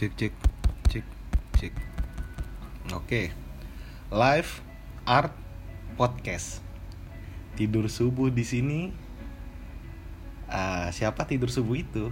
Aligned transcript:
cek 0.00 0.16
cek 0.16 0.34
cek 0.88 1.06
cek 1.60 1.74
oke. 2.96 3.22
Live 4.08 4.64
art 5.04 5.36
podcast. 6.00 6.64
Tidur 7.52 7.84
subuh 7.92 8.32
di 8.32 8.40
sini. 8.40 8.80
Ah, 10.48 10.88
siapa 10.88 11.28
tidur 11.28 11.52
subuh 11.52 11.76
itu? 11.76 12.08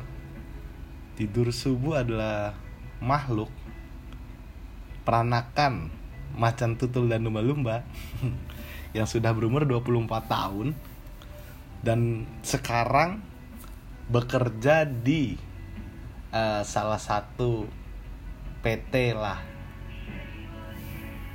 Tidur 1.16 1.48
subuh 1.48 2.04
adalah 2.04 2.52
makhluk 3.00 3.48
peranakan 5.08 5.88
macan 6.36 6.76
tutul 6.76 7.08
dan 7.08 7.24
lumba-lumba 7.24 7.88
yang 8.96 9.08
sudah 9.08 9.32
berumur 9.32 9.64
24 9.64 10.28
tahun 10.28 10.76
dan 11.80 12.28
sekarang 12.44 13.24
bekerja 14.12 14.84
di 14.84 15.40
eh, 16.36 16.62
salah 16.68 17.00
satu 17.00 17.77
PT 18.60 19.14
lah. 19.14 19.38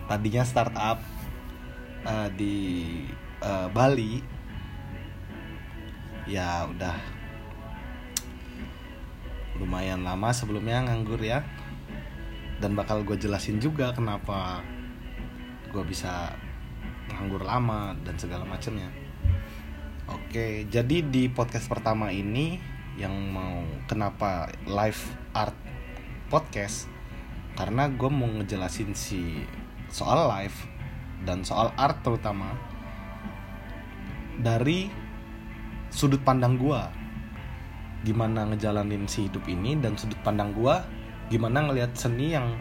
Tadinya 0.05 0.44
startup 0.44 1.00
eh, 2.04 2.30
di 2.36 2.55
eh, 3.40 3.68
Bali. 3.72 4.20
Ya 6.27 6.68
udah. 6.68 6.98
Lumayan 9.59 10.04
lama 10.04 10.30
sebelumnya 10.36 10.84
nganggur 10.84 11.20
ya. 11.23 11.41
Dan 12.59 12.76
bakal 12.76 13.04
gue 13.04 13.20
jelasin 13.20 13.60
juga 13.60 13.91
kenapa 13.91 14.63
gue 15.74 15.84
bisa 15.84 16.32
nganggur 17.12 17.44
lama 17.44 17.98
dan 18.05 18.16
segala 18.16 18.46
macamnya. 18.46 18.88
Oke 20.08 20.68
jadi 20.68 20.99
di 21.02 21.32
podcast 21.32 21.71
pertama 21.71 22.12
ini 22.12 22.60
yang 22.99 23.34
mau 23.34 23.66
kenapa 23.90 24.54
live 24.70 25.02
art 25.34 25.58
podcast 26.30 26.93
karena 27.53 27.89
gue 27.89 28.09
mau 28.09 28.30
ngejelasin 28.41 28.98
si 28.98 29.46
soal 29.93 30.26
live 30.26 30.57
dan 31.23 31.46
soal 31.46 31.71
art 31.79 32.01
terutama 32.04 32.51
dari 34.41 34.90
sudut 35.93 36.20
pandang 36.26 36.57
gua 36.57 36.90
gimana 38.01 38.49
ngejalanin 38.49 39.05
si 39.05 39.29
hidup 39.29 39.45
ini 39.45 39.77
dan 39.77 39.95
sudut 39.95 40.18
pandang 40.26 40.51
gua 40.51 40.82
gimana 41.29 41.70
ngelihat 41.70 41.93
seni 41.95 42.34
yang 42.34 42.57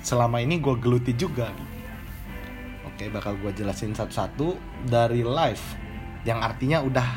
selama 0.00 0.38
ini 0.40 0.62
gua 0.62 0.78
geluti 0.78 1.12
juga 1.12 1.50
gitu. 1.52 1.76
Oke, 2.88 3.10
bakal 3.10 3.36
gua 3.42 3.50
jelasin 3.52 3.92
satu-satu 3.92 4.56
dari 4.86 5.26
live 5.26 5.64
yang 6.22 6.38
artinya 6.38 6.80
udah 6.80 7.08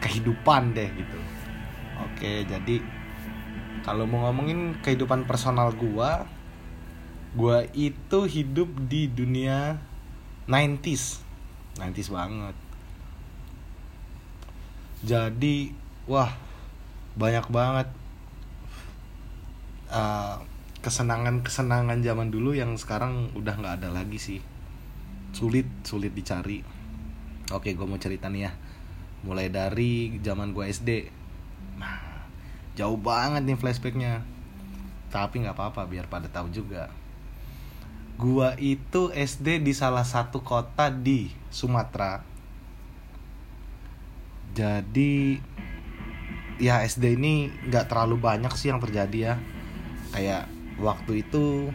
kehidupan 0.00 0.72
deh 0.72 0.88
gitu. 0.94 1.18
Oke, 1.98 2.46
jadi 2.46 2.78
kalau 3.84 4.08
mau 4.08 4.24
ngomongin 4.26 4.80
kehidupan 4.80 5.28
personal 5.28 5.68
gua, 5.76 6.24
gua 7.36 7.68
itu 7.76 8.24
hidup 8.24 8.72
di 8.88 9.12
dunia 9.12 9.76
90s. 10.48 11.20
90s 11.76 12.08
banget. 12.08 12.56
Jadi 15.04 15.76
wah 16.08 16.32
banyak 17.12 17.44
banget 17.52 17.88
uh, 19.92 20.40
kesenangan-kesenangan 20.80 22.00
zaman 22.00 22.32
dulu 22.32 22.56
yang 22.56 22.80
sekarang 22.80 23.36
udah 23.36 23.52
nggak 23.52 23.84
ada 23.84 23.92
lagi 23.92 24.16
sih. 24.16 24.40
Sulit 25.36 25.68
sulit 25.84 26.16
dicari. 26.16 26.64
Oke 27.52 27.76
gue 27.76 27.84
mau 27.84 28.00
cerita 28.00 28.32
nih 28.32 28.48
ya. 28.48 28.52
Mulai 29.28 29.52
dari 29.52 30.16
zaman 30.24 30.56
gue 30.56 30.72
SD 30.72 30.90
nah 31.74 32.13
jauh 32.74 32.98
banget 32.98 33.42
nih 33.46 33.58
flashbacknya. 33.58 34.22
Tapi 35.10 35.46
nggak 35.46 35.54
apa-apa 35.54 35.86
biar 35.86 36.10
pada 36.10 36.26
tahu 36.26 36.50
juga. 36.50 36.90
Gua 38.14 38.54
itu 38.58 39.10
SD 39.10 39.62
di 39.62 39.74
salah 39.74 40.06
satu 40.06 40.42
kota 40.42 40.90
di 40.90 41.30
Sumatera. 41.50 42.22
Jadi 44.54 45.38
ya 46.62 46.86
SD 46.86 47.18
ini 47.18 47.50
nggak 47.66 47.90
terlalu 47.90 48.22
banyak 48.22 48.54
sih 48.54 48.70
yang 48.70 48.78
terjadi 48.78 49.18
ya. 49.18 49.34
Kayak 50.14 50.46
waktu 50.78 51.26
itu 51.26 51.70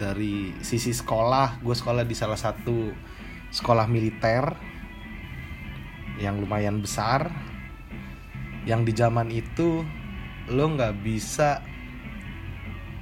dari 0.00 0.56
sisi 0.64 0.96
sekolah 0.96 1.60
gue 1.60 1.76
sekolah 1.76 2.08
di 2.08 2.16
salah 2.16 2.40
satu 2.40 2.92
sekolah 3.52 3.84
militer 3.88 4.56
yang 6.20 6.40
lumayan 6.40 6.80
besar. 6.80 7.28
Yang 8.64 8.80
di 8.88 8.92
zaman 8.94 9.28
itu 9.28 9.84
lo 10.50 10.66
nggak 10.74 11.04
bisa 11.04 11.62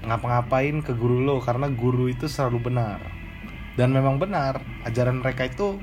ngapa-ngapain 0.04 0.80
ke 0.80 0.96
guru 0.96 1.20
lo 1.20 1.36
karena 1.40 1.68
guru 1.72 2.08
itu 2.08 2.28
selalu 2.28 2.72
benar. 2.72 3.00
Dan 3.78 3.96
memang 3.96 4.20
benar 4.20 4.60
ajaran 4.84 5.24
mereka 5.24 5.48
itu 5.48 5.80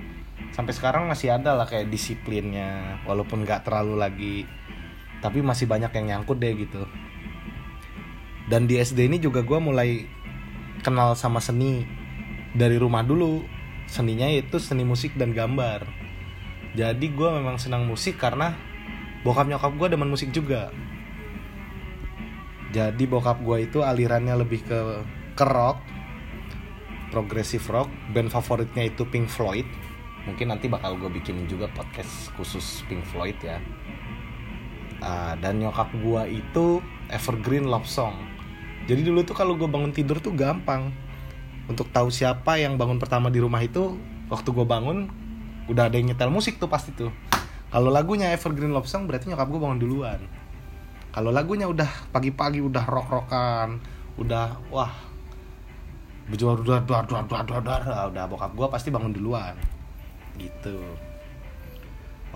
sampai 0.53 0.73
sekarang 0.73 1.09
masih 1.09 1.33
ada 1.33 1.57
lah 1.57 1.65
kayak 1.65 1.89
disiplinnya 1.89 3.01
walaupun 3.05 3.45
nggak 3.45 3.65
terlalu 3.65 3.95
lagi 3.97 4.37
tapi 5.21 5.41
masih 5.41 5.65
banyak 5.65 5.89
yang 5.97 6.05
nyangkut 6.13 6.37
deh 6.37 6.53
gitu. 6.53 6.85
Dan 8.47 8.69
di 8.69 8.79
SD 8.79 9.09
ini 9.11 9.17
juga 9.19 9.43
gue 9.43 9.59
mulai 9.59 10.07
kenal 10.85 11.17
sama 11.17 11.41
seni 11.41 11.83
dari 12.55 12.79
rumah 12.79 13.03
dulu. 13.03 13.43
Seninya 13.87 14.27
itu 14.27 14.59
seni 14.59 14.83
musik 14.83 15.15
dan 15.15 15.31
gambar. 15.31 15.83
Jadi 16.75 17.07
gue 17.11 17.29
memang 17.33 17.57
senang 17.57 17.87
musik 17.87 18.19
karena 18.19 18.53
bokap 19.25 19.49
nyokap 19.49 19.73
gue 19.73 19.87
demen 19.97 20.11
musik 20.11 20.29
juga 20.31 20.69
jadi 22.71 23.03
bokap 23.07 23.39
gue 23.43 23.63
itu 23.63 23.79
alirannya 23.79 24.35
lebih 24.43 24.63
ke 24.67 24.79
ke 25.37 25.45
rock 25.45 25.79
progressive 27.09 27.63
rock. 27.71 27.89
Band 28.11 28.31
favoritnya 28.31 28.87
itu 28.87 29.07
Pink 29.07 29.31
Floyd. 29.31 29.67
Mungkin 30.27 30.51
nanti 30.51 30.67
bakal 30.67 30.99
gue 30.99 31.07
bikin 31.07 31.47
juga 31.47 31.71
podcast 31.71 32.31
khusus 32.35 32.83
Pink 32.91 33.03
Floyd 33.07 33.39
ya. 33.39 33.63
Uh, 34.99 35.33
dan 35.39 35.61
nyokap 35.61 35.87
gue 35.93 36.43
itu 36.43 36.83
evergreen 37.07 37.69
love 37.69 37.87
song. 37.87 38.17
Jadi 38.87 39.07
dulu 39.07 39.23
tuh 39.23 39.35
kalau 39.35 39.55
gue 39.55 39.67
bangun 39.67 39.95
tidur 39.95 40.19
tuh 40.19 40.35
gampang. 40.35 40.91
Untuk 41.67 41.91
tahu 41.91 42.07
siapa 42.07 42.59
yang 42.59 42.79
bangun 42.79 42.99
pertama 42.99 43.27
di 43.27 43.43
rumah 43.43 43.59
itu 43.59 43.95
waktu 44.31 44.51
gue 44.51 44.67
bangun 44.67 45.07
udah 45.67 45.91
ada 45.91 45.95
yang 45.99 46.11
nyetel 46.11 46.31
musik 46.31 46.59
tuh 46.59 46.67
pasti 46.71 46.95
tuh. 46.95 47.11
Kalau 47.67 47.91
lagunya 47.91 48.31
evergreen 48.31 48.71
love 48.71 48.87
song 48.87 49.07
berarti 49.07 49.27
nyokap 49.27 49.47
gue 49.47 49.59
bangun 49.59 49.79
duluan 49.79 50.19
kalau 51.17 51.33
lagunya 51.33 51.65
udah 51.65 52.13
pagi-pagi 52.13 52.61
udah 52.61 52.85
rock-rockan 52.85 53.81
udah 54.21 54.53
wah 54.69 54.93
berjuang 56.29 56.61
udah 56.61 56.85
udah 56.85 56.99
udah 57.09 57.21
udah 57.25 57.57
udah 57.57 58.05
udah 58.13 58.23
bokap 58.29 58.53
gue 58.53 58.67
pasti 58.69 58.93
bangun 58.93 59.17
duluan. 59.17 59.57
Gitu. 60.37 60.77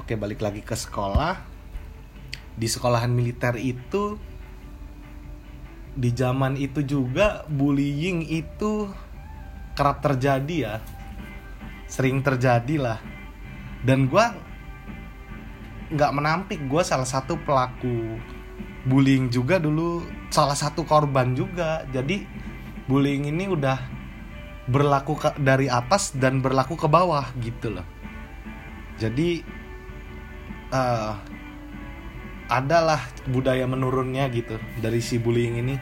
Oke 0.02 0.18
balik 0.18 0.41
lagi 0.41 0.66
ke 0.66 0.74
sekolah. 0.74 1.38
Di 2.58 2.66
sekolahan 2.66 3.14
militer 3.14 3.53
itu 3.62 4.18
di 5.94 6.09
zaman 6.18 6.58
itu 6.58 6.81
juga 6.81 7.46
bullying 7.46 8.25
itu 8.34 8.90
kerap 9.78 10.02
terjadi 10.02 10.56
ya. 10.58 10.75
Sering 11.86 12.25
terjadi 12.25 12.81
lah. 12.81 12.97
Dan 13.86 14.09
gue 14.09 14.25
nggak 15.94 16.12
menampik 16.18 16.66
gue 16.66 16.81
salah 16.81 17.06
satu 17.06 17.38
pelaku 17.46 18.18
bullying 18.86 19.30
juga 19.30 19.62
dulu 19.62 20.06
salah 20.34 20.58
satu 20.58 20.86
korban 20.86 21.34
juga. 21.38 21.86
Jadi 21.90 22.25
bullying 22.90 23.30
ini 23.30 23.46
udah 23.50 23.78
berlaku 24.69 25.18
ke, 25.18 25.30
dari 25.42 25.68
atas 25.69 26.14
dan 26.18 26.42
berlaku 26.42 26.78
ke 26.78 26.88
bawah 26.90 27.25
gitu 27.41 27.74
loh. 27.74 27.86
Jadi 28.97 29.41
uh, 30.74 31.14
adalah 32.52 33.00
budaya 33.31 33.64
menurunnya 33.66 34.30
gitu 34.34 34.58
dari 34.81 35.02
si 35.02 35.18
bullying 35.18 35.62
ini. 35.62 35.75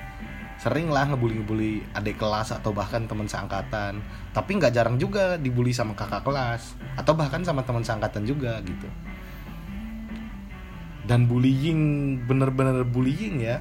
Sering 0.59 0.91
lah 0.91 1.07
ngebully-ngebully 1.07 1.95
adik 1.95 2.19
kelas 2.19 2.51
atau 2.51 2.75
bahkan 2.75 3.07
teman 3.07 3.31
seangkatan. 3.31 4.03
Tapi 4.35 4.51
nggak 4.59 4.75
jarang 4.75 4.99
juga 4.99 5.39
dibully 5.39 5.71
sama 5.71 5.95
kakak 5.95 6.27
kelas 6.27 6.75
atau 6.99 7.15
bahkan 7.15 7.47
sama 7.47 7.63
teman 7.63 7.79
seangkatan 7.79 8.27
juga 8.27 8.59
gitu 8.67 8.91
dan 11.09 11.25
bullying 11.25 11.81
bener-bener 12.29 12.85
bullying 12.85 13.41
ya. 13.41 13.57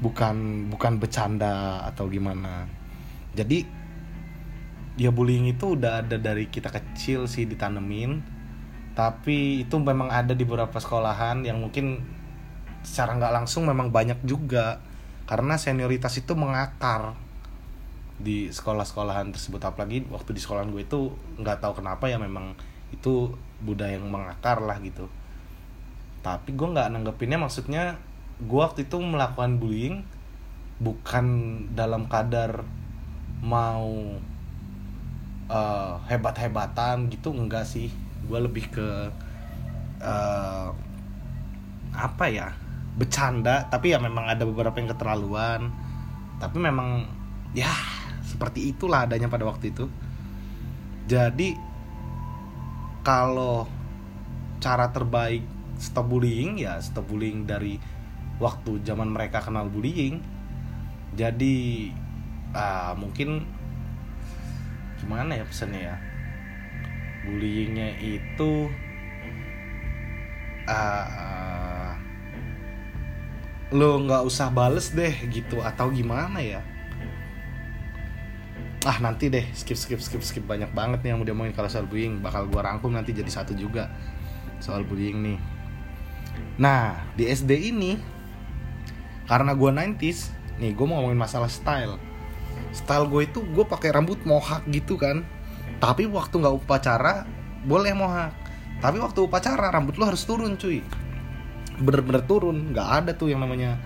Bukan 0.00 0.66
bukan 0.72 0.96
bercanda 0.96 1.84
atau 1.84 2.08
gimana. 2.08 2.64
Jadi 3.36 3.68
ya 4.96 5.12
bullying 5.12 5.52
itu 5.52 5.76
udah 5.76 6.00
ada 6.00 6.16
dari 6.16 6.48
kita 6.48 6.72
kecil 6.72 7.28
sih 7.28 7.44
ditanemin. 7.44 8.24
Tapi 8.96 9.68
itu 9.68 9.76
memang 9.76 10.08
ada 10.08 10.32
di 10.32 10.48
beberapa 10.48 10.80
sekolahan 10.80 11.44
yang 11.44 11.60
mungkin 11.60 12.00
secara 12.80 13.20
nggak 13.20 13.44
langsung 13.44 13.68
memang 13.68 13.92
banyak 13.92 14.24
juga. 14.24 14.80
Karena 15.28 15.60
senioritas 15.60 16.16
itu 16.16 16.32
mengakar 16.32 17.12
di 18.16 18.48
sekolah-sekolahan 18.48 19.36
tersebut. 19.36 19.60
Apalagi 19.60 20.08
waktu 20.08 20.32
di 20.32 20.40
sekolahan 20.40 20.72
gue 20.72 20.88
itu 20.88 21.12
nggak 21.36 21.60
tahu 21.60 21.84
kenapa 21.84 22.08
ya 22.08 22.16
memang 22.16 22.56
itu 22.96 23.36
budaya 23.60 24.00
yang 24.00 24.08
mengakar 24.08 24.64
lah 24.64 24.80
gitu 24.80 25.19
tapi 26.20 26.52
gue 26.52 26.68
nggak 26.68 26.92
nanggepinnya 26.92 27.40
maksudnya 27.40 27.96
gue 28.40 28.60
waktu 28.60 28.88
itu 28.88 28.96
melakukan 29.00 29.60
bullying 29.60 30.04
bukan 30.80 31.26
dalam 31.76 32.08
kadar 32.08 32.64
mau 33.44 34.16
uh, 35.48 35.94
hebat-hebatan 36.08 37.12
gitu 37.12 37.32
enggak 37.36 37.68
sih. 37.68 37.92
Gue 38.24 38.40
lebih 38.40 38.72
ke 38.72 38.88
uh, 40.00 40.68
apa 41.92 42.24
ya 42.32 42.56
bercanda. 42.96 43.68
Tapi 43.68 43.92
ya 43.92 43.98
memang 44.00 44.28
ada 44.28 44.44
beberapa 44.48 44.76
yang 44.80 44.88
keterlaluan. 44.92 45.68
Tapi 46.40 46.56
memang 46.56 47.04
ya 47.52 47.72
seperti 48.24 48.72
itulah 48.72 49.04
adanya 49.04 49.28
pada 49.28 49.44
waktu 49.44 49.72
itu. 49.72 49.84
Jadi 51.04 51.56
kalau 53.04 53.68
cara 54.60 54.92
terbaik 54.92 55.59
stop 55.80 56.12
bullying 56.12 56.60
ya 56.60 56.76
stop 56.84 57.08
bullying 57.08 57.48
dari 57.48 57.80
waktu 58.36 58.84
zaman 58.84 59.08
mereka 59.08 59.40
kenal 59.40 59.68
bullying. 59.72 60.20
Jadi 61.16 61.90
uh, 62.52 62.92
mungkin 62.96 63.44
gimana 65.00 65.40
ya 65.40 65.44
pesannya 65.48 65.80
ya? 65.80 65.96
Bullyingnya 67.24 67.96
itu 68.00 68.68
uh, 70.68 71.92
lo 73.70 74.02
nggak 74.02 74.24
usah 74.24 74.48
bales 74.52 74.92
deh 74.92 75.12
gitu 75.32 75.64
atau 75.64 75.88
gimana 75.92 76.40
ya? 76.40 76.60
Ah 78.88 78.96
nanti 79.04 79.28
deh 79.28 79.44
skip 79.52 79.76
skip 79.76 80.00
skip 80.00 80.24
skip. 80.24 80.44
Banyak 80.48 80.72
banget 80.72 81.04
nih 81.04 81.12
yang 81.12 81.20
mau 81.20 81.28
diomongin 81.28 81.52
kalau 81.52 81.68
soal 81.68 81.84
bullying. 81.84 82.24
Bakal 82.24 82.48
gua 82.48 82.72
rangkum 82.72 82.96
nanti 82.96 83.12
jadi 83.12 83.28
satu 83.28 83.52
juga 83.52 83.92
soal 84.60 84.84
bullying 84.88 85.20
nih 85.20 85.38
nah 86.60 87.06
di 87.16 87.28
SD 87.28 87.72
ini 87.72 87.96
karena 89.26 89.54
gua 89.54 89.70
90s 89.72 90.34
nih 90.60 90.76
gue 90.76 90.84
mau 90.84 91.00
ngomongin 91.00 91.16
masalah 91.16 91.48
style 91.48 91.96
style 92.76 93.08
gue 93.08 93.24
itu 93.24 93.40
gue 93.40 93.64
pakai 93.64 93.96
rambut 93.96 94.20
mohak 94.28 94.60
gitu 94.68 95.00
kan 95.00 95.24
tapi 95.80 96.04
waktu 96.04 96.36
nggak 96.36 96.56
upacara 96.60 97.24
boleh 97.64 97.96
mohak 97.96 98.36
tapi 98.84 99.00
waktu 99.00 99.24
upacara 99.24 99.72
rambut 99.72 99.96
lo 99.96 100.12
harus 100.12 100.20
turun 100.28 100.60
cuy 100.60 100.84
bener-bener 101.80 102.20
turun 102.28 102.76
nggak 102.76 102.88
ada 103.00 103.10
tuh 103.16 103.32
yang 103.32 103.40
namanya 103.40 103.80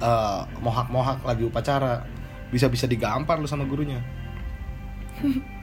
uh, 0.00 0.48
mohak-mohak 0.64 1.20
lagi 1.28 1.44
upacara 1.44 2.08
bisa-bisa 2.48 2.88
digampar 2.88 3.36
lo 3.36 3.44
sama 3.44 3.68
gurunya 3.68 4.00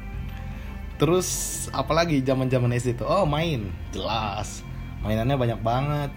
Terus 0.95 1.27
apalagi 1.75 2.23
zaman-zaman 2.23 2.71
SD 2.79 3.03
tuh? 3.03 3.07
Oh, 3.07 3.27
main. 3.27 3.67
Jelas. 3.91 4.63
Mainannya 5.05 5.37
banyak 5.37 5.61
banget. 5.61 6.11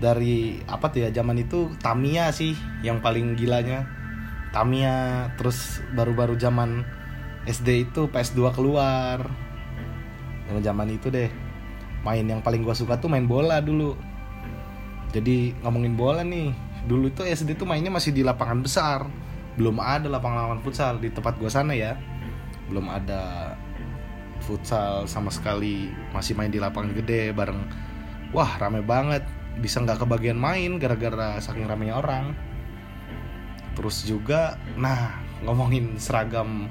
Dari 0.00 0.60
apa 0.64 0.88
tuh 0.88 1.04
ya? 1.04 1.08
Zaman 1.12 1.36
itu 1.36 1.72
Tamiya 1.78 2.32
sih 2.32 2.56
yang 2.80 3.04
paling 3.04 3.36
gilanya. 3.36 3.84
Tamiya, 4.56 5.30
terus 5.36 5.84
baru-baru 5.92 6.40
zaman 6.40 6.80
SD 7.44 7.92
itu 7.92 8.08
PS2 8.08 8.56
keluar. 8.56 9.20
Zaman 10.48 10.62
zaman 10.64 10.88
itu 10.88 11.12
deh. 11.12 11.28
Main 12.00 12.24
yang 12.24 12.40
paling 12.40 12.64
gua 12.64 12.72
suka 12.72 12.96
tuh 12.96 13.12
main 13.12 13.28
bola 13.28 13.60
dulu. 13.60 13.92
Jadi 15.12 15.52
ngomongin 15.60 15.94
bola 15.94 16.24
nih, 16.24 16.56
dulu 16.88 17.12
itu 17.12 17.22
SD 17.22 17.60
tuh 17.60 17.68
mainnya 17.68 17.92
masih 17.92 18.16
di 18.16 18.24
lapangan 18.24 18.64
besar. 18.64 19.04
Belum 19.60 19.76
ada 19.80 20.08
lapangan-lapangan 20.08 20.60
futsal 20.64 20.98
di 20.98 21.12
tempat 21.12 21.36
gua 21.36 21.52
sana 21.52 21.76
ya 21.76 21.96
belum 22.70 22.86
ada 22.90 23.54
futsal 24.42 25.06
sama 25.06 25.30
sekali 25.30 25.90
masih 26.10 26.36
main 26.36 26.50
di 26.50 26.60
lapangan 26.60 26.92
gede 26.94 27.32
bareng 27.34 27.62
wah 28.36 28.60
rame 28.60 28.84
banget. 28.84 29.24
Bisa 29.56 29.80
nggak 29.80 30.04
kebagian 30.04 30.36
main 30.36 30.76
gara-gara 30.76 31.40
saking 31.40 31.64
ramenya 31.64 31.96
orang. 31.96 32.36
Terus 33.72 34.04
juga 34.04 34.60
nah 34.76 35.16
ngomongin 35.40 35.96
seragam 35.96 36.68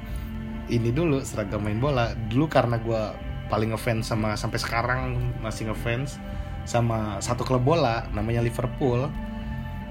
ini 0.69 0.93
dulu 0.93 1.25
seragam 1.25 1.65
main 1.65 1.81
bola. 1.81 2.13
Dulu 2.29 2.45
karena 2.45 2.77
gue 2.77 3.03
paling 3.49 3.73
ngefans 3.73 4.05
sama 4.05 4.37
sampai 4.37 4.61
sekarang 4.61 5.01
masih 5.41 5.73
ngefans 5.73 6.21
sama 6.65 7.21
satu 7.21 7.41
klub 7.41 7.65
bola 7.65 8.05
namanya 8.13 8.45
Liverpool. 8.45 9.09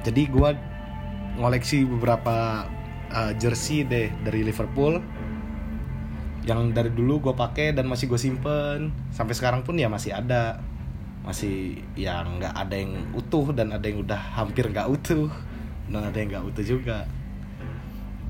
Jadi 0.06 0.30
gue 0.30 0.50
ngoleksi 1.38 1.82
beberapa 1.82 2.66
uh, 3.10 3.32
jersey 3.34 3.82
deh 3.82 4.14
dari 4.22 4.46
Liverpool. 4.46 5.02
Yang 6.44 6.60
dari 6.76 6.90
dulu 6.92 7.30
gue 7.30 7.34
pakai 7.34 7.74
dan 7.74 7.90
masih 7.90 8.06
gue 8.06 8.20
simpen. 8.20 8.94
Sampai 9.10 9.34
sekarang 9.34 9.66
pun 9.66 9.74
ya 9.74 9.90
masih 9.90 10.14
ada 10.14 10.62
masih 11.24 11.80
yang 11.96 12.38
nggak 12.38 12.52
ada 12.52 12.76
yang 12.76 12.94
utuh 13.16 13.50
dan 13.56 13.72
ada 13.72 13.84
yang 13.88 14.04
udah 14.04 14.20
hampir 14.36 14.68
nggak 14.68 14.88
utuh. 14.92 15.32
Dan 15.88 16.04
ada 16.04 16.16
yang 16.16 16.28
nggak 16.36 16.46
utuh 16.52 16.64
juga. 16.64 17.08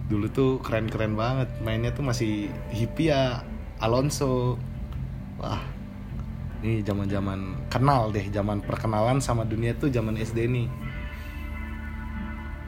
Dulu 0.07 0.27
tuh 0.31 0.63
keren-keren 0.63 1.19
banget. 1.19 1.51
Mainnya 1.61 1.91
tuh 1.91 2.07
masih 2.07 2.49
hippie 2.71 3.11
ya 3.11 3.43
Alonso. 3.83 4.57
Wah 5.43 5.63
ini 6.63 6.81
zaman-zaman 6.81 7.69
kenal 7.69 8.15
deh. 8.15 8.31
Zaman 8.31 8.63
perkenalan 8.63 9.19
sama 9.19 9.43
dunia 9.45 9.75
tuh 9.75 9.91
zaman 9.91 10.15
SD 10.17 10.47
nih. 10.47 10.69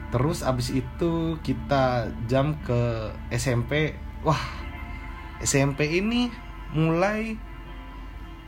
Terus 0.07 0.43
abis 0.43 0.71
itu 0.71 1.35
kita 1.43 2.11
jam 2.31 2.55
ke 2.63 3.11
SMP 3.31 3.91
wah 4.23 4.39
SMP 5.43 5.99
ini 5.99 6.31
mulai 6.73 7.35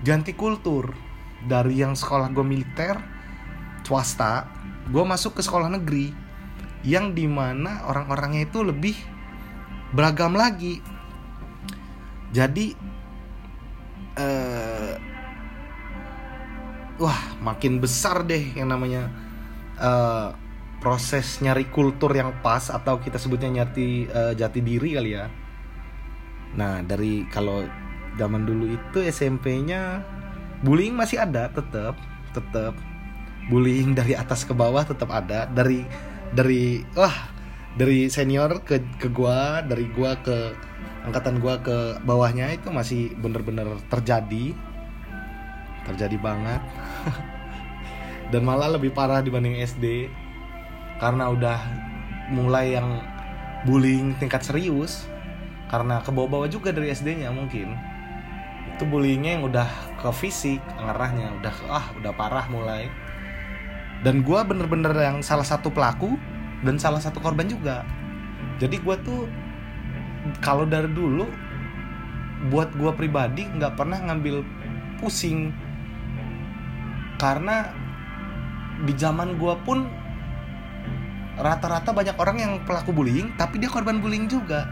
ganti 0.01 0.33
kultur 0.33 1.08
dari 1.47 1.79
yang 1.79 1.95
sekolah 1.95 2.31
gue 2.33 2.43
militer 2.43 2.99
swasta 3.85 4.45
gue 4.89 5.03
masuk 5.05 5.37
ke 5.37 5.41
sekolah 5.45 5.69
negeri 5.69 6.11
yang 6.83 7.11
di 7.11 7.27
mana 7.27 7.85
orang-orangnya 7.85 8.47
itu 8.47 8.63
lebih 8.63 8.95
beragam 9.91 10.33
lagi. 10.37 10.79
Jadi 12.29 12.77
uh, 14.15 14.93
wah 17.01 17.21
makin 17.41 17.81
besar 17.81 18.23
deh 18.23 18.53
yang 18.53 18.69
namanya 18.69 19.09
uh, 19.81 20.31
proses 20.79 21.41
nyari 21.43 21.67
kultur 21.67 22.13
yang 22.15 22.31
pas 22.39 22.71
atau 22.71 23.01
kita 23.01 23.19
sebutnya 23.19 23.63
nyati 23.63 24.07
uh, 24.07 24.33
jati 24.37 24.59
diri 24.61 24.95
kali 24.95 25.11
ya. 25.17 25.25
Nah 26.55 26.85
dari 26.85 27.27
kalau 27.27 27.65
zaman 28.15 28.45
dulu 28.45 28.71
itu 28.71 29.03
SMP-nya 29.03 30.01
bullying 30.63 30.95
masih 30.95 31.23
ada 31.23 31.47
tetap 31.51 31.95
tetap 32.35 32.75
bullying 33.49 33.97
dari 33.97 34.13
atas 34.13 34.45
ke 34.45 34.53
bawah 34.53 34.83
tetap 34.85 35.09
ada. 35.09 35.47
Dari 35.49 35.83
dari 36.31 36.83
wah 36.93 37.31
dari 37.75 38.11
senior 38.11 38.61
ke 38.61 38.81
ke 38.99 39.09
gua 39.09 39.63
dari 39.65 39.89
gua 39.89 40.19
ke 40.19 40.53
angkatan 41.07 41.39
gua 41.39 41.57
ke 41.63 41.97
bawahnya 42.03 42.53
itu 42.53 42.69
masih 42.69 43.15
bener-bener 43.17 43.79
terjadi. 43.89 44.53
Terjadi 45.87 46.17
banget. 46.21 46.61
Dan 48.31 48.45
malah 48.45 48.77
lebih 48.77 48.93
parah 48.93 49.25
dibanding 49.25 49.57
SD 49.57 50.05
karena 51.01 51.33
udah 51.33 51.57
mulai 52.29 52.77
yang 52.77 53.01
bullying 53.65 54.13
tingkat 54.21 54.45
serius. 54.45 55.09
Karena 55.69 56.01
kebawa-bawa 56.01 56.49
juga 56.49 56.73
dari 56.73 56.89
SD-nya 56.89 57.29
mungkin 57.29 57.77
itu 58.67 58.83
bullyingnya 58.87 59.35
yang 59.39 59.43
udah 59.43 59.67
ke 59.99 60.09
fisik 60.15 60.63
ngerahnya 60.79 61.35
udah 61.43 61.55
ah 61.67 61.85
udah 61.99 62.11
parah 62.15 62.47
mulai. 62.47 62.87
Dan 63.99 64.23
gue 64.23 64.39
bener-bener 64.47 64.95
yang 64.95 65.19
salah 65.19 65.43
satu 65.43 65.67
pelaku 65.67 66.15
dan 66.63 66.79
salah 66.79 67.03
satu 67.03 67.19
korban 67.19 67.51
juga. 67.51 67.83
Jadi 68.63 68.79
gue 68.79 68.95
tuh 69.03 69.27
kalau 70.39 70.63
dari 70.63 70.87
dulu 70.87 71.27
buat 72.47 72.71
gue 72.79 72.91
pribadi 72.95 73.43
nggak 73.43 73.75
pernah 73.75 73.99
ngambil 73.99 74.47
pusing. 75.03 75.51
Karena 77.19 77.67
di 78.87 78.95
zaman 78.95 79.35
gue 79.35 79.55
pun 79.67 79.91
rata-rata 81.39 81.91
banyak 81.91 82.15
orang 82.15 82.37
yang 82.39 82.53
pelaku 82.63 82.95
bullying 82.95 83.35
tapi 83.35 83.59
dia 83.59 83.67
korban 83.67 83.99
bullying 83.99 84.31
juga. 84.31 84.63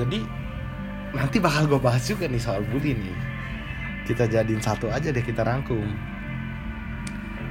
Jadi 0.00 0.37
nanti 1.16 1.40
bakal 1.40 1.68
gue 1.70 1.80
bahas 1.80 2.04
juga 2.04 2.28
nih 2.28 2.40
soal 2.40 2.64
bully 2.68 2.96
nih. 2.96 3.16
Kita 4.08 4.24
jadiin 4.24 4.60
satu 4.60 4.88
aja 4.88 5.12
deh 5.12 5.24
kita 5.24 5.44
rangkum. 5.44 5.84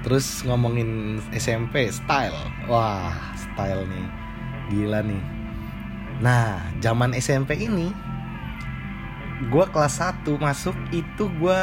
Terus 0.06 0.46
ngomongin 0.46 1.22
SMP 1.34 1.90
style. 1.90 2.38
Wah 2.70 3.14
style 3.38 3.86
nih. 3.90 4.08
Gila 4.74 5.02
nih. 5.06 5.24
Nah 6.22 6.62
zaman 6.82 7.14
SMP 7.18 7.58
ini 7.62 7.94
gue 9.38 9.66
kelas 9.70 10.02
1 10.02 10.26
masuk 10.42 10.74
itu 10.90 11.30
gue 11.38 11.62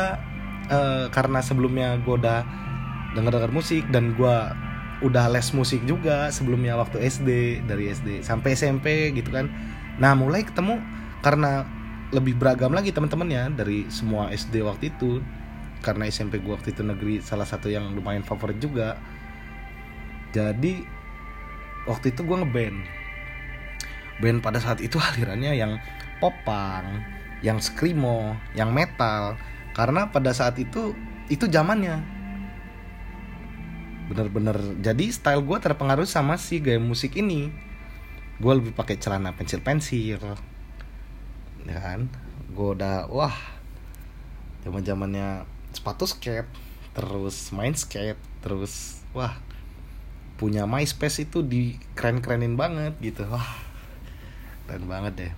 uh, 0.70 1.06
karena 1.10 1.42
sebelumnya 1.42 1.98
gue 1.98 2.14
udah 2.14 2.46
denger 3.18 3.34
denger 3.34 3.50
musik 3.50 3.82
dan 3.90 4.14
gue 4.14 4.36
udah 5.02 5.26
les 5.26 5.50
musik 5.50 5.82
juga 5.82 6.30
sebelumnya 6.30 6.78
waktu 6.78 7.02
SD 7.02 7.60
dari 7.66 7.90
SD 7.90 8.22
sampai 8.22 8.54
SMP 8.54 9.10
gitu 9.10 9.34
kan. 9.34 9.50
Nah 9.98 10.14
mulai 10.14 10.46
ketemu 10.46 10.78
karena 11.20 11.66
lebih 12.12 12.36
beragam 12.36 12.74
lagi 12.74 12.92
teman-temannya 12.92 13.56
dari 13.56 13.88
semua 13.88 14.28
SD 14.34 14.60
waktu 14.66 14.92
itu. 14.92 15.24
Karena 15.80 16.08
SMP 16.08 16.40
gue 16.40 16.52
waktu 16.52 16.72
itu 16.72 16.80
negeri 16.80 17.20
salah 17.20 17.44
satu 17.44 17.68
yang 17.68 17.92
lumayan 17.92 18.24
favorit 18.24 18.56
juga. 18.60 18.96
Jadi 20.32 20.84
waktu 21.88 22.12
itu 22.12 22.20
gue 22.24 22.36
ngeband. 22.40 22.78
Band 24.20 24.38
pada 24.40 24.58
saat 24.62 24.78
itu 24.80 24.96
alirannya 24.96 25.52
yang 25.58 25.76
popang 26.22 27.02
yang 27.44 27.60
screamo 27.60 28.32
yang 28.56 28.72
metal. 28.72 29.36
Karena 29.76 30.08
pada 30.08 30.32
saat 30.32 30.56
itu 30.56 30.96
itu 31.28 31.44
zamannya. 31.48 32.00
Bener-bener 34.08 34.56
jadi 34.80 35.04
style 35.12 35.44
gue 35.44 35.58
terpengaruh 35.60 36.08
sama 36.08 36.40
si 36.40 36.64
gaya 36.64 36.80
musik 36.80 37.20
ini. 37.20 37.52
Gue 38.40 38.52
lebih 38.56 38.72
pakai 38.72 38.96
celana 38.96 39.36
pensil 39.36 39.60
pensil 39.60 40.20
ya 41.68 41.78
kan? 41.80 42.08
Gue 42.52 42.76
udah 42.76 43.08
wah 43.10 43.34
zaman 44.64 44.80
zamannya 44.80 45.44
sepatu 45.74 46.08
skate 46.08 46.48
terus 46.94 47.50
main 47.50 47.74
skate 47.74 48.20
terus 48.40 49.02
wah 49.12 49.34
punya 50.34 50.66
MySpace 50.66 51.24
itu 51.24 51.42
di 51.46 51.78
keren 51.94 52.18
kerenin 52.18 52.58
banget 52.58 52.94
gitu. 53.00 53.26
Wah 53.28 53.48
keren 54.66 54.86
banget 54.86 55.12
deh. 55.14 55.32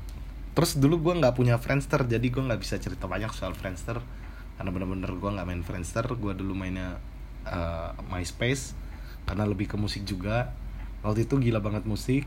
Terus 0.56 0.80
dulu 0.80 1.10
gue 1.10 1.14
nggak 1.20 1.36
punya 1.36 1.60
Friendster 1.60 2.04
jadi 2.08 2.24
gue 2.24 2.42
nggak 2.42 2.60
bisa 2.60 2.80
cerita 2.80 3.04
banyak 3.04 3.28
soal 3.36 3.52
Friendster 3.52 4.00
karena 4.56 4.70
bener-bener 4.72 5.12
gue 5.12 5.30
nggak 5.30 5.46
main 5.46 5.62
Friendster. 5.62 6.04
Gue 6.16 6.32
dulu 6.32 6.56
mainnya 6.56 6.96
uh, 7.44 7.92
MySpace 8.08 8.72
karena 9.28 9.44
lebih 9.44 9.68
ke 9.68 9.76
musik 9.76 10.02
juga. 10.08 10.56
Waktu 11.04 11.28
itu 11.28 11.38
gila 11.38 11.60
banget 11.60 11.84
musik 11.84 12.24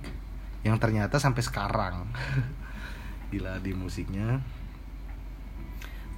yang 0.62 0.75
ternyata 0.77 1.18
sampai 1.18 1.39
sekarang 1.39 2.03
gila 3.30 3.62
di 3.62 3.72
musiknya. 3.78 4.42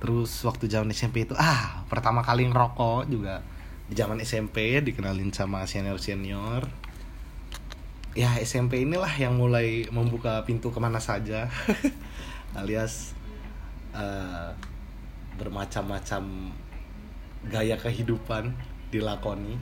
Terus 0.01 0.34
waktu 0.41 0.65
zaman 0.65 0.89
SMP 0.96 1.30
itu 1.30 1.38
ah 1.38 1.86
pertama 1.86 2.25
kali 2.25 2.50
ngerokok 2.50 3.06
juga. 3.12 3.46
Di 3.86 3.94
zaman 3.94 4.18
SMP 4.24 4.82
dikenalin 4.82 5.30
sama 5.30 5.68
senior 5.70 6.00
senior. 6.01 6.65
Ya 8.18 8.36
SMP 8.41 8.84
inilah 8.84 9.12
yang 9.15 9.38
mulai 9.38 9.86
membuka 9.94 10.41
pintu 10.44 10.74
ke 10.74 10.80
mana 10.82 11.00
saja. 11.00 11.48
Alias 12.60 13.13
uh, 13.96 14.51
bermacam-macam 15.38 16.51
gaya 17.48 17.77
kehidupan 17.77 18.51
dilakoni. 18.89 19.56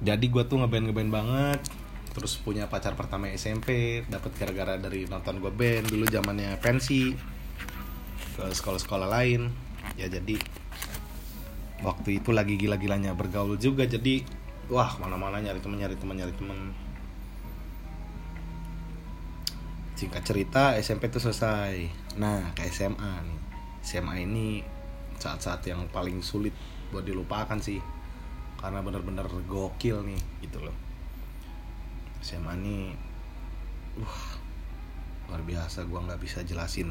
Jadi 0.00 0.32
gue 0.32 0.42
tuh 0.48 0.56
ngeband 0.60 0.88
ngeband 0.88 1.10
banget 1.12 1.60
terus 2.20 2.36
punya 2.36 2.68
pacar 2.68 2.92
pertama 3.00 3.32
SMP 3.32 4.04
dapat 4.04 4.36
gara-gara 4.36 4.76
dari 4.76 5.08
nonton 5.08 5.40
gue 5.40 5.48
band 5.48 5.88
dulu 5.88 6.04
zamannya 6.04 6.52
pensi 6.60 7.16
ke 8.36 8.44
sekolah-sekolah 8.52 9.08
lain. 9.08 9.48
Ya 9.96 10.04
jadi 10.12 10.36
waktu 11.80 12.20
itu 12.20 12.36
lagi 12.36 12.60
gila-gilanya 12.60 13.16
bergaul 13.16 13.56
juga 13.56 13.88
jadi 13.88 14.20
wah 14.68 15.00
mana-mana 15.00 15.40
nyari 15.40 15.64
teman 15.64 15.80
nyari 15.80 15.96
teman 15.96 16.20
nyari 16.20 16.36
teman 16.36 16.76
singkat 19.96 20.20
cerita 20.20 20.76
SMP 20.76 21.08
itu 21.08 21.24
selesai. 21.24 21.88
Nah 22.20 22.52
ke 22.52 22.68
SMA 22.68 23.12
nih. 23.24 23.40
SMA 23.80 24.28
ini 24.28 24.60
saat-saat 25.16 25.64
yang 25.72 25.88
paling 25.88 26.20
sulit 26.20 26.52
buat 26.92 27.08
dilupakan 27.08 27.56
sih. 27.56 27.80
Karena 28.60 28.84
bener-bener 28.84 29.24
gokil 29.48 30.04
nih 30.04 30.20
gitu 30.44 30.60
loh 30.60 30.89
SMA 32.20 32.52
ini 32.60 32.76
wah 34.00 34.38
luar 35.30 35.42
biasa 35.46 35.86
gue 35.86 36.00
nggak 36.00 36.20
bisa 36.20 36.42
jelasin 36.42 36.90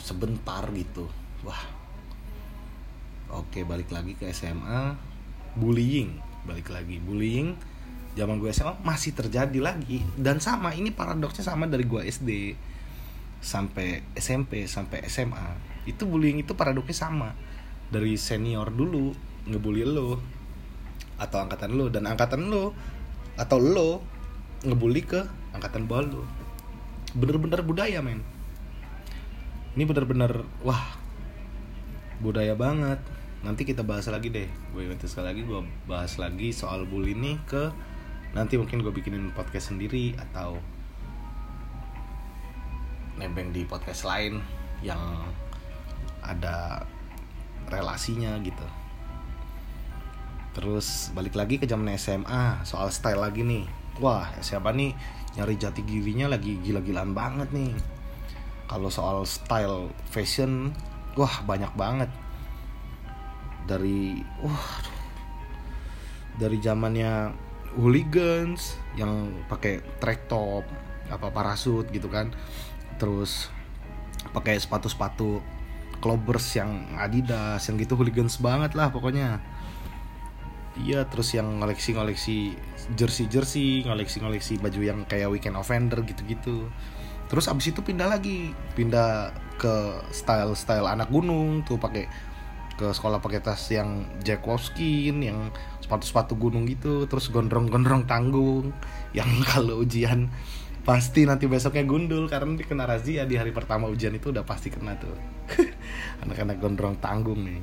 sebentar 0.00 0.64
gitu. 0.72 1.04
Wah. 1.44 1.62
Oke 3.28 3.60
balik 3.60 3.92
lagi 3.92 4.16
ke 4.16 4.32
SMA 4.32 4.96
bullying 5.58 6.16
balik 6.48 6.72
lagi. 6.72 6.96
Bullying 6.96 7.52
zaman 8.16 8.40
gue 8.40 8.48
SMA 8.50 8.80
masih 8.80 9.12
terjadi 9.12 9.58
lagi. 9.60 10.00
Dan 10.16 10.40
sama 10.40 10.72
ini 10.72 10.88
paradoksnya 10.88 11.44
sama 11.44 11.68
dari 11.68 11.84
gue 11.84 12.02
SD 12.08 12.30
sampai 13.38 14.02
SMP 14.18 14.66
sampai 14.66 15.06
SMA 15.06 15.46
itu 15.86 16.08
bullying 16.08 16.40
itu 16.40 16.56
paradoksnya 16.56 16.96
sama. 16.96 17.36
Dari 17.92 18.16
senior 18.16 18.72
dulu 18.72 19.12
ngebully 19.44 19.84
lo 19.84 20.37
atau 21.18 21.42
angkatan 21.42 21.74
lo 21.74 21.90
dan 21.90 22.06
angkatan 22.06 22.46
lo 22.46 22.72
atau 23.38 23.58
lo 23.58 24.02
ngebully 24.62 25.02
ke 25.02 25.20
angkatan 25.54 25.86
bawah 25.86 26.06
lo 26.06 26.22
bener-bener 27.16 27.60
budaya 27.64 27.98
men. 28.04 28.20
Ini 29.74 29.84
bener-bener 29.86 30.44
wah 30.66 30.98
budaya 32.18 32.52
banget. 32.58 32.98
Nanti 33.38 33.62
kita 33.62 33.86
bahas 33.86 34.10
lagi 34.10 34.34
deh. 34.34 34.50
Gue 34.74 34.90
nanti 34.90 35.06
sekali 35.06 35.30
lagi 35.30 35.42
gue 35.46 35.60
bahas 35.86 36.18
lagi 36.18 36.50
soal 36.50 36.84
bully 36.84 37.14
ini 37.14 37.38
ke 37.46 37.70
nanti 38.36 38.60
mungkin 38.60 38.84
gue 38.84 38.92
bikinin 38.92 39.32
podcast 39.32 39.72
sendiri 39.72 40.12
atau 40.18 40.60
nebeng 43.16 43.50
di 43.50 43.64
podcast 43.64 44.04
lain 44.06 44.38
yang 44.84 45.00
ada 46.22 46.86
relasinya 47.66 48.36
gitu 48.44 48.62
terus 50.58 51.14
balik 51.14 51.38
lagi 51.38 51.62
ke 51.62 51.70
zaman 51.70 51.94
SMA 51.94 52.66
soal 52.66 52.90
style 52.90 53.22
lagi 53.22 53.46
nih. 53.46 53.62
Wah 54.02 54.26
SMA 54.42 54.74
nih 54.74 54.90
nyari 55.38 55.54
jati 55.54 55.86
dirinya 55.86 56.34
lagi 56.34 56.58
gila-gilaan 56.58 57.14
banget 57.14 57.54
nih. 57.54 57.70
Kalau 58.66 58.90
soal 58.90 59.22
style 59.22 59.94
fashion 60.10 60.74
wah 61.14 61.30
banyak 61.46 61.70
banget. 61.78 62.10
Dari 63.70 64.18
wah 64.42 64.82
dari 66.42 66.58
zamannya 66.58 67.30
hooligans 67.78 68.74
yang 68.98 69.30
pakai 69.46 69.78
track 70.02 70.26
top 70.26 70.66
apa 71.06 71.30
parasut 71.30 71.86
gitu 71.94 72.10
kan. 72.10 72.34
Terus 72.98 73.46
pakai 74.34 74.58
sepatu-sepatu 74.58 75.38
clubbers 76.02 76.50
yang 76.58 76.98
Adidas 76.98 77.62
yang 77.70 77.78
gitu 77.78 77.94
hooligans 77.94 78.42
banget 78.42 78.74
lah 78.74 78.90
pokoknya 78.90 79.38
iya 80.84 81.06
terus 81.06 81.34
yang 81.34 81.58
ngoleksi-ngoleksi 81.58 82.54
jersey-jersey 82.96 83.84
ngoleksi-ngoleksi 83.84 84.62
baju 84.62 84.80
yang 84.80 84.98
kayak 85.04 85.28
weekend 85.28 85.58
offender 85.58 86.00
gitu-gitu. 86.06 86.70
Terus 87.28 87.44
abis 87.46 87.76
itu 87.76 87.84
pindah 87.84 88.08
lagi. 88.08 88.56
Pindah 88.72 89.36
ke 89.60 90.00
style-style 90.14 90.88
anak 90.88 91.12
gunung 91.12 91.60
tuh 91.66 91.76
pakai 91.76 92.08
ke 92.78 92.94
sekolah 92.94 93.18
pakai 93.18 93.42
tas 93.42 93.60
yang 93.74 94.06
Jack 94.22 94.46
Wolfskin 94.46 95.20
yang 95.20 95.52
sepatu-sepatu 95.84 96.40
gunung 96.40 96.64
gitu. 96.64 97.04
Terus 97.04 97.28
gondrong-gondrong 97.28 98.08
tanggung 98.08 98.72
yang 99.12 99.28
kalau 99.50 99.84
ujian 99.84 100.32
pasti 100.88 101.28
nanti 101.28 101.44
besoknya 101.44 101.84
gundul. 101.84 102.24
Karena 102.32 102.56
dikena 102.56 102.88
razia 102.88 103.28
di 103.28 103.36
hari 103.36 103.52
pertama 103.52 103.92
ujian 103.92 104.16
itu 104.16 104.32
udah 104.32 104.48
pasti 104.48 104.72
kena 104.72 104.96
tuh. 104.96 105.12
Anak-anak 106.24 106.56
gondrong 106.56 106.96
tanggung 106.96 107.44
nih. 107.44 107.60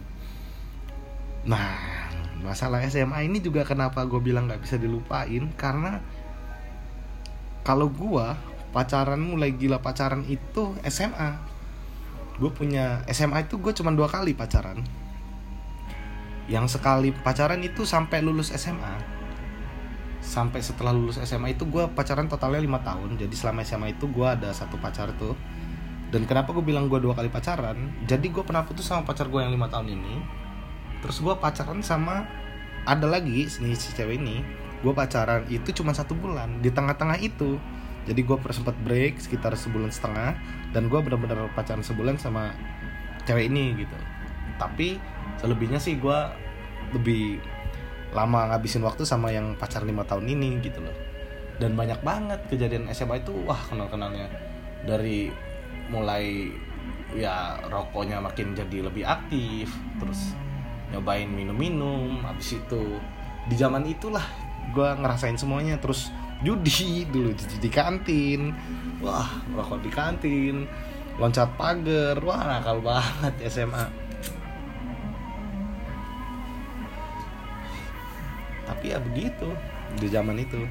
Nah 1.50 2.05
masalah 2.46 2.86
SMA 2.86 3.26
ini 3.26 3.42
juga 3.42 3.66
kenapa 3.66 4.06
gue 4.06 4.22
bilang 4.22 4.46
nggak 4.46 4.62
bisa 4.62 4.78
dilupain? 4.78 5.50
Karena 5.58 6.00
kalau 7.66 7.90
gue 7.90 8.28
pacaran 8.70 9.18
mulai 9.18 9.56
gila 9.58 9.82
pacaran 9.82 10.22
itu 10.30 10.78
SMA 10.86 11.56
gue 12.36 12.52
punya 12.52 13.00
SMA 13.08 13.48
itu 13.48 13.56
gue 13.58 13.74
cuma 13.74 13.90
dua 13.96 14.12
kali 14.12 14.36
pacaran. 14.38 14.84
Yang 16.46 16.78
sekali 16.78 17.10
pacaran 17.10 17.64
itu 17.66 17.88
sampai 17.88 18.22
lulus 18.22 18.54
SMA 18.54 19.16
sampai 20.26 20.58
setelah 20.58 20.90
lulus 20.90 21.22
SMA 21.22 21.54
itu 21.54 21.70
gue 21.70 21.86
pacaran 21.94 22.26
totalnya 22.26 22.62
lima 22.62 22.82
tahun. 22.82 23.18
Jadi 23.18 23.34
selama 23.38 23.62
SMA 23.66 23.94
itu 23.98 24.10
gue 24.10 24.26
ada 24.26 24.52
satu 24.52 24.76
pacar 24.82 25.14
tuh. 25.16 25.38
Dan 26.10 26.26
kenapa 26.30 26.54
gue 26.54 26.62
bilang 26.66 26.86
gue 26.90 26.98
dua 27.02 27.18
kali 27.18 27.30
pacaran? 27.30 27.78
Jadi 28.06 28.30
gue 28.30 28.44
pernah 28.46 28.66
putus 28.66 28.86
sama 28.86 29.06
pacar 29.06 29.30
gue 29.30 29.42
yang 29.42 29.54
lima 29.54 29.70
tahun 29.70 29.90
ini 29.96 30.45
terus 31.06 31.22
gue 31.22 31.38
pacaran 31.38 31.86
sama 31.86 32.26
ada 32.90 33.06
lagi 33.06 33.46
si, 33.46 33.62
si 33.78 33.94
cewek 33.94 34.18
ini. 34.18 34.42
Gue 34.82 34.90
pacaran 34.90 35.46
itu 35.54 35.70
cuma 35.70 35.94
satu 35.94 36.18
bulan 36.18 36.66
di 36.66 36.74
tengah-tengah 36.74 37.22
itu. 37.22 37.62
Jadi 38.10 38.22
gue 38.26 38.38
sempat 38.50 38.74
break 38.82 39.22
sekitar 39.22 39.54
sebulan 39.54 39.94
setengah 39.94 40.34
dan 40.74 40.90
gue 40.90 40.98
benar-benar 40.98 41.46
pacaran 41.54 41.86
sebulan 41.86 42.18
sama 42.18 42.58
cewek 43.30 43.54
ini 43.54 43.86
gitu. 43.86 43.98
Tapi 44.58 44.98
selebihnya 45.38 45.78
sih 45.78 46.02
gue 46.02 46.20
lebih 46.98 47.38
lama 48.18 48.50
ngabisin 48.50 48.82
waktu 48.82 49.06
sama 49.06 49.30
yang 49.30 49.54
pacar 49.62 49.86
lima 49.86 50.02
tahun 50.10 50.26
ini 50.26 50.58
gitu 50.66 50.82
loh. 50.82 50.98
Dan 51.62 51.78
banyak 51.78 52.02
banget 52.02 52.42
kejadian 52.50 52.90
SMA 52.90 53.22
itu 53.22 53.34
wah 53.46 53.62
kenal 53.70 53.86
kenalnya 53.94 54.26
dari 54.90 55.30
mulai 55.90 56.50
ya 57.14 57.62
rokoknya 57.70 58.22
makin 58.22 58.58
jadi 58.58 58.90
lebih 58.90 59.06
aktif 59.06 59.70
terus 60.02 60.34
nyobain 60.96 61.28
minum-minum 61.28 62.24
habis 62.24 62.56
itu 62.56 63.00
di 63.52 63.56
zaman 63.60 63.84
itulah 63.84 64.24
gue 64.72 64.90
ngerasain 64.96 65.36
semuanya. 65.36 65.76
Terus 65.78 66.10
judi 66.42 67.04
dulu 67.12 67.36
judi 67.36 67.58
di 67.60 67.70
kantin. 67.70 68.56
Wah 69.04 69.28
rokok 69.52 69.84
di 69.84 69.92
kantin 69.92 70.66
loncat 71.20 71.52
pagar. 71.60 72.16
Wah 72.24 72.42
nakal 72.48 72.80
banget 72.80 73.36
SMA 73.52 74.06
tapi 78.66 78.92
ya 78.92 79.02
begitu 79.02 79.50
di 79.98 80.08
zaman 80.10 80.38
itu. 80.42 80.62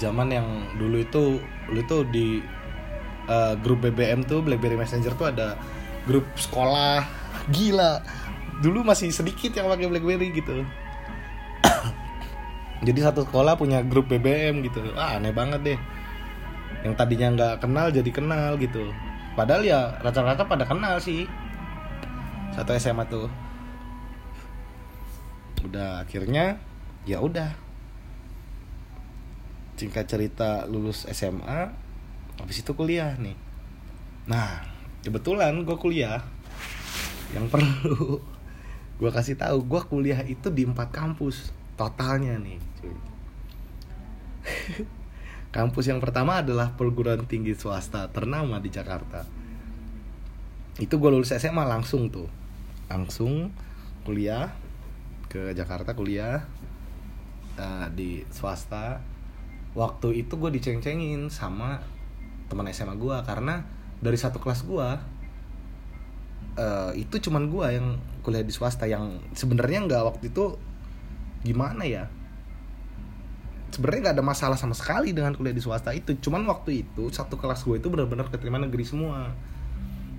Zaman 0.00 0.32
yang 0.32 0.48
dulu 0.80 1.04
itu 1.04 1.36
dulu 1.68 1.80
itu 1.80 1.98
di 2.08 2.26
uh, 3.28 3.52
grup 3.60 3.84
BBM 3.84 4.24
tuh 4.24 4.40
BlackBerry 4.40 4.80
Messenger 4.80 5.12
tuh 5.16 5.28
ada 5.28 5.60
grup 6.08 6.24
sekolah 6.36 7.04
gila. 7.50 8.00
Dulu 8.62 8.86
masih 8.86 9.10
sedikit 9.10 9.52
yang 9.56 9.68
pakai 9.68 9.90
BlackBerry 9.90 10.32
gitu. 10.32 10.64
Jadi 12.86 13.00
satu 13.00 13.24
sekolah 13.26 13.58
punya 13.58 13.82
grup 13.84 14.08
BBM 14.08 14.64
gitu. 14.64 14.80
Ah 14.94 15.18
aneh 15.18 15.34
banget 15.34 15.60
deh. 15.64 15.78
Yang 16.84 16.94
tadinya 17.00 17.28
nggak 17.32 17.54
kenal 17.64 17.88
jadi 17.88 18.10
kenal 18.12 18.60
gitu. 18.60 18.92
Padahal 19.32 19.64
ya 19.64 19.96
rata-rata 20.04 20.44
pada 20.44 20.68
kenal 20.68 21.00
sih. 21.00 21.24
Satu 22.52 22.76
SMA 22.76 23.08
tuh. 23.08 23.32
Udah 25.64 26.04
akhirnya 26.04 26.60
ya 27.08 27.24
udah. 27.24 27.56
Singkat 29.80 30.04
cerita 30.06 30.50
lulus 30.68 31.08
SMA 31.08 31.72
habis 32.36 32.60
itu 32.60 32.76
kuliah 32.76 33.16
nih. 33.16 33.34
Nah 34.28 34.60
kebetulan 35.00 35.56
gue 35.64 35.76
kuliah 35.80 36.20
yang 37.34 37.50
perlu. 37.50 38.22
Gue 38.94 39.10
kasih 39.10 39.34
tahu 39.34 39.66
gue 39.66 39.80
kuliah 39.90 40.22
itu 40.22 40.48
di 40.54 40.62
empat 40.62 40.94
kampus 40.94 41.50
totalnya 41.74 42.38
nih 42.38 42.58
cuy. 42.78 42.96
Kampus 45.54 45.86
yang 45.86 46.02
pertama 46.02 46.42
adalah 46.42 46.74
perguruan 46.74 47.26
tinggi 47.30 47.54
swasta 47.54 48.10
ternama 48.10 48.58
di 48.58 48.70
Jakarta. 48.70 49.22
Itu 50.82 50.98
gue 50.98 51.10
lulus 51.14 51.30
SMA 51.34 51.62
langsung 51.62 52.10
tuh. 52.10 52.26
Langsung 52.90 53.54
kuliah 54.02 54.50
ke 55.30 55.54
Jakarta 55.54 55.94
kuliah 55.94 56.42
uh, 57.58 57.86
di 57.94 58.26
swasta. 58.34 58.98
Waktu 59.74 60.26
itu 60.26 60.38
gue 60.38 60.50
diceng-cengin 60.54 61.30
sama 61.30 61.82
teman 62.50 62.66
SMA 62.70 62.94
gue 62.98 63.16
karena 63.26 63.66
dari 63.98 64.18
satu 64.18 64.42
kelas 64.42 64.66
gue 64.66 64.88
uh, 66.58 66.92
itu 66.94 67.18
cuman 67.28 67.50
gue 67.50 67.66
yang 67.70 67.86
kuliah 68.24 68.44
di 68.46 68.54
swasta 68.54 68.88
yang 68.88 69.20
sebenarnya 69.36 69.84
nggak 69.86 70.02
waktu 70.02 70.24
itu 70.30 70.56
gimana 71.44 71.84
ya? 71.84 72.04
Sebenarnya 73.74 74.10
nggak 74.10 74.16
ada 74.22 74.24
masalah 74.24 74.56
sama 74.56 74.72
sekali 74.72 75.10
dengan 75.10 75.34
kuliah 75.34 75.54
di 75.54 75.62
swasta 75.62 75.90
itu. 75.90 76.14
Cuman 76.22 76.46
waktu 76.46 76.86
itu 76.86 77.10
satu 77.10 77.36
kelas 77.36 77.66
gue 77.66 77.82
itu 77.82 77.90
benar-benar 77.90 78.30
keterima 78.30 78.62
negeri 78.62 78.86
semua. 78.86 79.34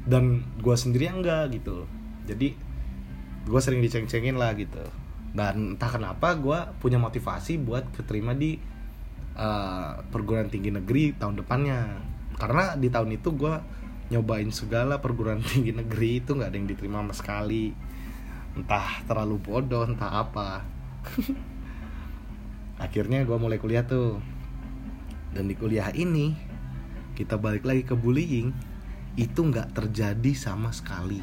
Dan 0.06 0.46
gue 0.60 0.75
sendiri 0.75 1.10
enggak 1.10 1.56
gitu. 1.56 1.88
Jadi 2.27 2.54
gue 3.48 3.60
sering 3.63 3.80
diceng-cengin 3.80 4.36
lah 4.36 4.54
gitu. 4.60 4.84
Dan 5.32 5.75
entah 5.75 5.89
kenapa 5.89 6.36
gue 6.36 6.60
punya 6.84 7.00
motivasi 7.00 7.58
buat 7.63 7.89
keterima 7.96 8.36
di 8.36 8.60
uh, 9.39 10.04
perguruan 10.12 10.51
tinggi 10.51 10.70
negeri 10.70 11.15
tahun 11.15 11.39
depannya. 11.39 11.80
Karena 12.36 12.75
di 12.75 12.92
tahun 12.92 13.15
itu 13.15 13.32
gue 13.34 13.56
nyobain 14.15 14.48
segala 14.55 15.03
perguruan 15.03 15.43
tinggi 15.43 15.75
negeri 15.75 16.24
itu 16.24 16.31
nggak 16.31 16.50
ada 16.50 16.57
yang 16.57 16.69
diterima 16.72 17.03
sama 17.03 17.13
sekali. 17.13 17.75
Entah 18.55 19.03
terlalu 19.03 19.36
bodoh 19.43 19.84
entah 19.84 20.24
apa. 20.24 20.63
Akhirnya 22.86 23.27
gue 23.27 23.36
mulai 23.36 23.60
kuliah 23.60 23.84
tuh. 23.84 24.24
Dan 25.36 25.51
di 25.51 25.55
kuliah 25.60 25.91
ini 25.91 26.31
kita 27.19 27.36
balik 27.36 27.67
lagi 27.67 27.84
ke 27.84 27.95
bullying 27.95 28.55
itu 29.19 29.39
nggak 29.43 29.75
terjadi 29.75 30.31
sama 30.31 30.72
sekali. 30.72 31.19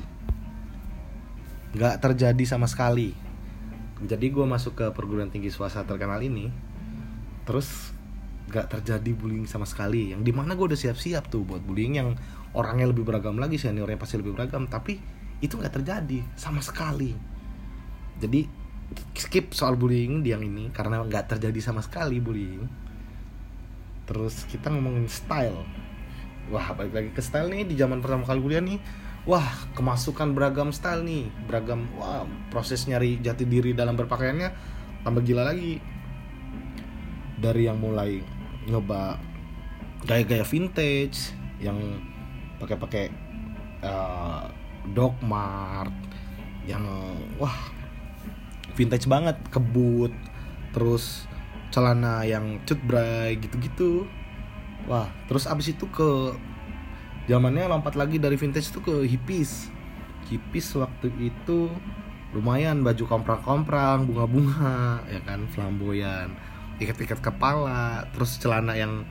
Nggak 1.72 2.04
terjadi 2.04 2.44
sama 2.44 2.68
sekali. 2.68 3.16
Jadi 4.02 4.26
gue 4.28 4.44
masuk 4.44 4.76
ke 4.76 4.87
perguruan 4.92 5.32
tinggi 5.32 5.49
swasta 5.49 5.87
terkenal 5.88 6.20
ini 6.20 6.50
terus 7.42 7.94
gak 8.52 8.68
terjadi 8.68 9.11
bullying 9.16 9.48
sama 9.48 9.64
sekali. 9.64 10.12
Yang 10.12 10.28
di 10.28 10.33
mana 10.35 10.52
gue 10.59 10.66
udah 10.68 10.78
siap-siap 10.78 11.33
tuh 11.33 11.46
buat 11.46 11.64
bullying 11.64 11.96
yang 11.96 12.09
orangnya 12.52 12.88
lebih 12.92 13.04
beragam 13.04 13.40
lagi 13.40 13.56
seniornya 13.56 13.96
pasti 13.96 14.20
lebih 14.20 14.36
beragam 14.36 14.68
tapi 14.68 15.00
itu 15.42 15.58
nggak 15.58 15.82
terjadi 15.82 16.22
sama 16.38 16.62
sekali. 16.62 17.16
Jadi 18.20 18.46
skip 19.16 19.56
soal 19.56 19.74
bullying 19.74 20.20
di 20.20 20.30
yang 20.30 20.44
ini 20.44 20.68
karena 20.70 21.02
nggak 21.02 21.36
terjadi 21.36 21.58
sama 21.58 21.80
sekali 21.80 22.20
bullying. 22.20 22.68
Terus 24.06 24.44
kita 24.46 24.68
ngomongin 24.68 25.08
style. 25.08 25.64
Wah 26.52 26.74
balik 26.76 26.94
lagi 26.94 27.10
ke 27.16 27.22
style 27.24 27.48
nih 27.48 27.64
di 27.66 27.74
zaman 27.74 28.04
pertama 28.04 28.28
kali 28.28 28.38
kuliah 28.38 28.62
nih. 28.62 28.78
Wah 29.24 29.46
kemasukan 29.78 30.34
beragam 30.34 30.74
style 30.74 31.06
nih 31.06 31.30
beragam 31.46 31.86
wah 31.94 32.26
proses 32.50 32.84
nyari 32.90 33.22
jati 33.22 33.46
diri 33.46 33.70
dalam 33.72 33.96
berpakaiannya 33.96 34.50
tambah 35.02 35.22
gila 35.24 35.48
lagi. 35.48 35.80
Dari 37.42 37.66
yang 37.66 37.80
mulai 37.82 38.22
nyoba 38.70 39.18
gaya-gaya 40.06 40.46
vintage 40.46 41.34
yang 41.58 41.78
pakai-pakai 42.62 43.11
uh, 43.83 44.46
Doc 44.94 45.18
Mart 45.27 45.90
yang 46.62 46.87
wah 47.42 47.55
vintage 48.79 49.11
banget 49.11 49.35
kebut 49.51 50.14
terus 50.70 51.27
celana 51.75 52.22
yang 52.22 52.62
cutbray 52.64 53.37
gitu-gitu. 53.42 54.07
Wah 54.87 55.11
terus 55.27 55.51
abis 55.51 55.75
itu 55.75 55.87
ke 55.90 56.35
zamannya 57.27 57.66
lompat 57.70 57.98
lagi 57.98 58.22
dari 58.22 58.38
vintage 58.38 58.70
itu 58.70 58.81
ke 58.83 58.94
hippies. 59.07 59.70
Hippies 60.31 60.75
waktu 60.79 61.11
itu 61.18 61.70
lumayan 62.33 62.81
baju 62.81 63.05
komprang-komprang 63.05 64.09
bunga-bunga 64.09 65.05
ya 65.05 65.20
kan 65.20 65.44
flamboyan 65.53 66.33
ikat-ikat 66.81 67.20
kepala 67.20 68.09
terus 68.16 68.40
celana 68.40 68.75
yang 68.75 69.05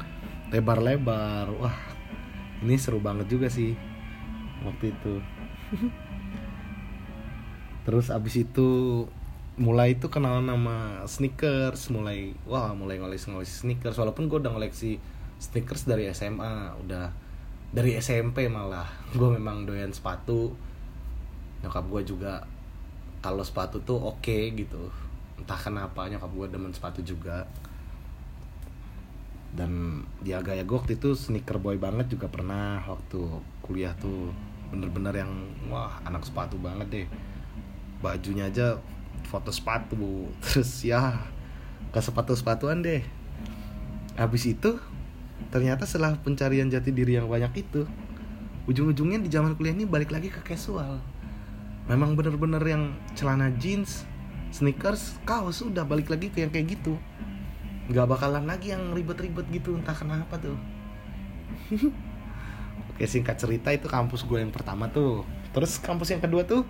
lebar-lebar. 0.52 1.48
Wah 1.56 1.90
ini 2.62 2.78
seru 2.78 3.02
banget 3.02 3.26
juga 3.28 3.50
sih 3.50 3.74
waktu 4.62 4.93
itu. 4.93 5.13
Terus 7.82 8.13
abis 8.13 8.45
itu 8.45 8.69
mulai 9.58 9.97
itu 9.97 10.08
kenal 10.08 10.39
nama 10.41 11.04
sneakers 11.06 11.91
mulai 11.91 12.34
wah 12.47 12.71
mulai 12.78 13.02
ngoleksi 13.02 13.34
ngoleksi 13.34 13.65
sneakers. 13.65 13.97
Walaupun 13.97 14.30
gue 14.30 14.38
udah 14.38 14.54
ngoleksi 14.54 15.02
sneakers 15.41 15.89
dari 15.89 16.06
SMA 16.13 16.78
udah 16.86 17.10
dari 17.74 17.97
SMP 17.97 18.45
malah. 18.52 18.86
Gue 19.17 19.32
memang 19.32 19.63
doyan 19.63 19.95
sepatu. 19.95 20.52
Nyokap 21.63 21.86
gue 21.88 22.02
juga 22.04 22.43
kalau 23.24 23.45
sepatu 23.45 23.80
tuh 23.82 23.97
oke 23.97 24.21
okay, 24.21 24.52
gitu. 24.54 24.91
Entah 25.39 25.58
kenapa 25.58 26.06
nyokap 26.12 26.30
gue 26.30 26.47
demen 26.52 26.76
sepatu 26.76 27.02
juga 27.02 27.47
dan 29.52 30.04
ya 30.24 30.40
gaya 30.40 30.64
gue 30.64 30.78
waktu 30.80 30.96
itu 30.96 31.12
sneaker 31.12 31.60
boy 31.60 31.76
banget 31.76 32.16
juga 32.16 32.32
pernah 32.32 32.80
waktu 32.88 33.20
kuliah 33.60 33.92
tuh. 34.00 34.32
Bener-bener 34.72 35.28
yang 35.28 35.32
wah 35.68 36.00
anak 36.08 36.24
sepatu 36.24 36.56
banget 36.56 36.88
deh. 36.88 37.08
Bajunya 38.00 38.48
aja 38.48 38.80
foto 39.28 39.52
sepatu 39.52 40.26
terus 40.44 40.82
ya 40.88 41.20
ke 41.92 42.00
sepatu 42.00 42.32
sepatuan 42.32 42.80
deh. 42.80 43.04
Habis 44.16 44.56
itu 44.56 44.80
ternyata 45.52 45.84
setelah 45.84 46.16
pencarian 46.16 46.72
jati 46.72 46.96
diri 46.96 47.20
yang 47.20 47.28
banyak 47.28 47.68
itu 47.68 47.84
ujung-ujungnya 48.70 49.20
di 49.20 49.28
zaman 49.28 49.58
kuliah 49.60 49.76
ini 49.76 49.84
balik 49.84 50.16
lagi 50.16 50.32
ke 50.32 50.40
casual. 50.40 51.04
Memang 51.92 52.16
bener-bener 52.16 52.64
yang 52.64 52.96
celana 53.20 53.52
jeans 53.60 54.08
sneakers 54.52 55.20
kaos 55.28 55.64
udah 55.64 55.88
balik 55.88 56.12
lagi 56.12 56.28
ke 56.28 56.44
yang 56.44 56.52
kayak 56.52 56.76
gitu 56.80 57.00
nggak 57.89 58.08
bakalan 58.08 58.46
lagi 58.46 58.76
yang 58.76 58.94
ribet-ribet 58.94 59.48
gitu 59.50 59.74
entah 59.74 59.96
kenapa 59.96 60.38
tuh. 60.38 60.58
Oke 62.94 63.06
singkat 63.08 63.39
cerita 63.39 63.74
itu 63.74 63.89
kampus 63.89 64.28
gue 64.28 64.38
yang 64.38 64.54
pertama 64.54 64.86
tuh. 64.91 65.26
Terus 65.56 65.82
kampus 65.82 66.13
yang 66.13 66.22
kedua 66.22 66.46
tuh? 66.46 66.67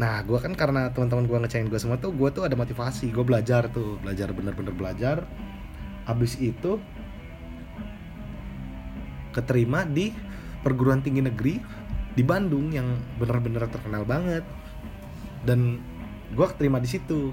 Nah 0.00 0.24
gue 0.24 0.38
kan 0.40 0.56
karena 0.56 0.88
teman-teman 0.90 1.28
gue 1.28 1.38
ngecengin 1.44 1.68
gue 1.68 1.78
semua 1.78 2.00
tuh 2.00 2.10
gue 2.10 2.28
tuh 2.32 2.42
ada 2.42 2.56
motivasi. 2.56 3.12
Gue 3.14 3.22
belajar 3.22 3.70
tuh 3.70 4.00
belajar 4.02 4.32
bener-bener 4.34 4.74
belajar. 4.74 5.28
Habis 6.08 6.40
itu 6.40 6.80
keterima 9.30 9.86
di 9.86 10.10
perguruan 10.66 11.00
tinggi 11.00 11.22
negeri 11.22 11.54
di 12.18 12.22
Bandung 12.26 12.74
yang 12.74 12.98
benar-benar 13.20 13.70
terkenal 13.70 14.02
banget. 14.02 14.42
Dan 15.46 15.78
gue 16.34 16.46
keterima 16.50 16.82
di 16.82 16.88
situ 16.90 17.32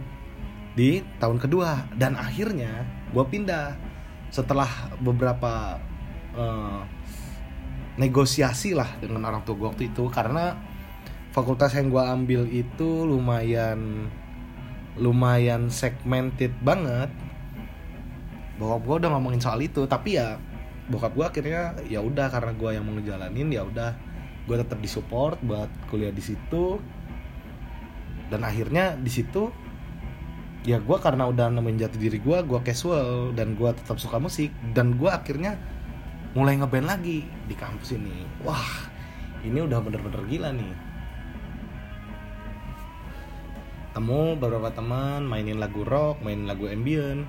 di 0.78 1.02
tahun 1.18 1.42
kedua. 1.42 1.90
Dan 1.98 2.14
akhirnya 2.14 2.86
gue 3.10 3.26
pindah. 3.26 3.74
Setelah 4.30 4.94
beberapa 5.02 5.82
uh, 6.38 6.86
negosiasi 7.98 8.78
lah 8.78 9.02
dengan 9.02 9.26
orang 9.26 9.42
tua 9.42 9.58
gue 9.58 9.68
waktu 9.74 9.84
itu. 9.90 10.06
Karena 10.14 10.54
fakultas 11.34 11.74
yang 11.74 11.90
gue 11.90 12.04
ambil 12.06 12.42
itu 12.54 13.10
lumayan 13.10 14.06
lumayan 15.02 15.74
segmented 15.74 16.54
banget. 16.62 17.10
Bahwa 18.62 18.78
gue 18.78 18.96
udah 19.02 19.10
ngomongin 19.18 19.42
soal 19.42 19.66
itu. 19.66 19.90
Tapi 19.90 20.22
ya 20.22 20.38
bokap 20.88 21.18
gue 21.18 21.26
akhirnya 21.26 21.76
ya 21.90 22.00
udah 22.00 22.30
karena 22.30 22.54
gue 22.54 22.70
yang 22.78 22.86
mau 22.86 22.94
ngejalanin 22.94 23.50
ya 23.50 23.66
udah. 23.66 23.98
Gue 24.46 24.56
tetap 24.62 24.78
disupport 24.78 25.42
buat 25.42 25.72
kuliah 25.90 26.14
di 26.14 26.22
situ. 26.22 26.78
Dan 28.28 28.44
akhirnya 28.44 29.00
di 29.00 29.08
situ 29.08 29.48
ya 30.68 30.84
gue 30.84 30.98
karena 31.00 31.24
udah 31.24 31.48
nemuin 31.48 31.80
jati 31.80 31.96
diri 31.96 32.20
gue 32.20 32.44
gue 32.44 32.60
casual 32.60 33.32
dan 33.32 33.56
gue 33.56 33.72
tetap 33.72 34.04
suka 34.04 34.20
musik 34.20 34.52
dan 34.76 35.00
gue 35.00 35.08
akhirnya 35.08 35.56
mulai 36.36 36.60
ngeband 36.60 36.84
lagi 36.92 37.24
di 37.24 37.56
kampus 37.56 37.96
ini. 37.96 38.28
Wah 38.44 38.92
ini 39.48 39.64
udah 39.64 39.80
bener-bener 39.80 40.28
gila 40.28 40.52
nih. 40.52 40.76
Temu 43.96 44.36
beberapa 44.36 44.68
teman 44.76 45.24
mainin 45.24 45.58
lagu 45.58 45.88
rock 45.88 46.20
mainin 46.20 46.52
lagu 46.52 46.68
ambient 46.68 47.24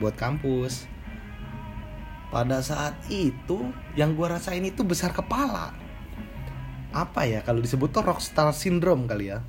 buat 0.00 0.16
kampus. 0.16 0.88
Pada 2.32 2.64
saat 2.64 2.96
itu 3.12 3.76
yang 3.92 4.16
gue 4.16 4.24
rasain 4.24 4.64
itu 4.64 4.80
besar 4.80 5.12
kepala. 5.12 5.76
Apa 6.96 7.28
ya 7.28 7.44
kalau 7.44 7.60
disebut 7.60 7.92
tuh 7.92 8.00
rockstar 8.00 8.56
syndrome 8.56 9.04
kali 9.04 9.36
ya 9.36 9.44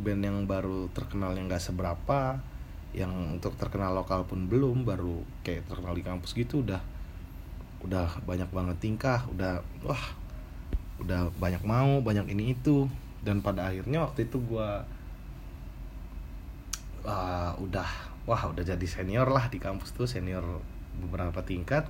band 0.00 0.22
yang 0.26 0.38
baru 0.48 0.90
terkenal 0.90 1.36
yang 1.38 1.46
gak 1.46 1.62
seberapa 1.62 2.38
yang 2.94 3.10
untuk 3.38 3.58
terkenal 3.58 3.90
lokal 3.94 4.22
pun 4.26 4.46
belum 4.46 4.86
baru 4.86 5.22
kayak 5.42 5.66
terkenal 5.66 5.94
di 5.98 6.06
kampus 6.06 6.34
gitu 6.34 6.62
udah 6.62 6.82
udah 7.84 8.08
banyak 8.24 8.48
banget 8.54 8.76
tingkah 8.80 9.26
udah 9.28 9.60
wah 9.82 10.24
udah 11.02 11.30
banyak 11.38 11.62
mau 11.66 11.98
banyak 12.00 12.30
ini 12.30 12.54
itu. 12.54 12.86
Dan 13.24 13.40
pada 13.40 13.72
akhirnya 13.72 14.04
waktu 14.04 14.28
itu 14.28 14.36
gue 14.36 14.68
uh, 17.08 17.52
udah 17.56 17.88
wah 18.28 18.42
udah 18.52 18.64
jadi 18.64 18.86
senior 18.88 19.28
lah 19.28 19.48
di 19.48 19.56
kampus 19.56 19.96
tuh 19.96 20.04
senior 20.04 20.44
beberapa 21.00 21.40
tingkat. 21.42 21.88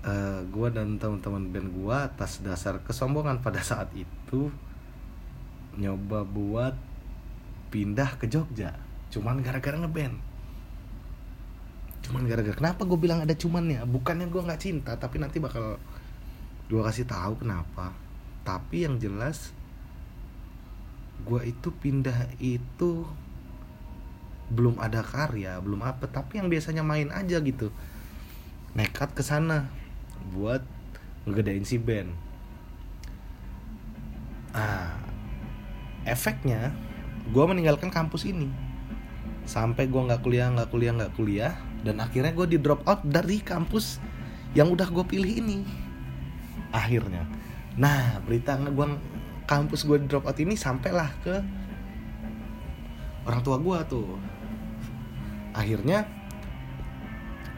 Uh, 0.00 0.08
eh, 0.08 0.40
gue 0.48 0.68
dan 0.72 0.96
teman-teman 0.96 1.52
band 1.52 1.68
gue 1.76 1.96
atas 1.96 2.40
dasar 2.40 2.80
kesombongan 2.80 3.44
pada 3.44 3.60
saat 3.60 3.92
itu 3.92 4.48
nyoba 5.80 6.28
buat 6.28 6.76
pindah 7.72 8.20
ke 8.20 8.28
Jogja. 8.28 8.76
Cuman 9.08 9.40
gara-gara 9.40 9.80
ngeband. 9.80 10.20
Cuman 12.04 12.28
gara-gara 12.28 12.54
kenapa 12.54 12.84
gue 12.84 12.98
bilang 13.00 13.24
ada 13.24 13.32
cumannya? 13.32 13.82
Bukannya 13.88 14.28
gue 14.28 14.42
nggak 14.44 14.60
cinta 14.60 14.92
tapi 15.00 15.16
nanti 15.16 15.40
bakal 15.40 15.80
gue 16.68 16.82
kasih 16.84 17.08
tahu 17.08 17.40
kenapa. 17.40 17.96
Tapi 18.44 18.84
yang 18.84 19.00
jelas 19.00 19.56
gue 21.24 21.40
itu 21.44 21.68
pindah 21.72 22.32
itu 22.40 23.04
belum 24.52 24.76
ada 24.82 25.00
karya 25.00 25.56
belum 25.64 25.80
apa. 25.80 26.04
Tapi 26.10 26.44
yang 26.44 26.52
biasanya 26.52 26.84
main 26.84 27.08
aja 27.08 27.40
gitu. 27.40 27.72
Nekat 28.76 29.16
ke 29.16 29.22
sana 29.24 29.66
buat 30.30 30.62
ngegedein 31.26 31.66
si 31.66 31.78
band. 31.78 32.12
Ah 34.50 35.09
efeknya 36.04 36.72
gue 37.30 37.44
meninggalkan 37.44 37.92
kampus 37.92 38.26
ini. 38.26 38.48
Sampai 39.44 39.90
gue 39.90 39.98
nggak 39.98 40.22
kuliah 40.22 40.48
nggak 40.52 40.70
kuliah 40.70 40.92
nggak 40.94 41.12
kuliah 41.16 41.52
dan 41.82 41.98
akhirnya 42.00 42.32
gue 42.34 42.46
di 42.56 42.58
drop 42.60 42.84
out 42.86 43.02
dari 43.02 43.40
kampus 43.40 43.98
yang 44.54 44.70
udah 44.70 44.88
gue 44.88 45.04
pilih 45.06 45.30
ini. 45.30 45.66
Akhirnya. 46.70 47.26
Nah 47.78 48.20
berita 48.22 48.58
gue 48.58 48.86
kampus 49.46 49.86
gue 49.86 49.98
drop 50.06 50.28
out 50.28 50.38
ini 50.38 50.54
sampailah 50.54 51.10
ke 51.24 51.34
orang 53.26 53.40
tua 53.42 53.56
gue 53.58 53.78
tuh. 53.90 54.18
Akhirnya 55.50 56.06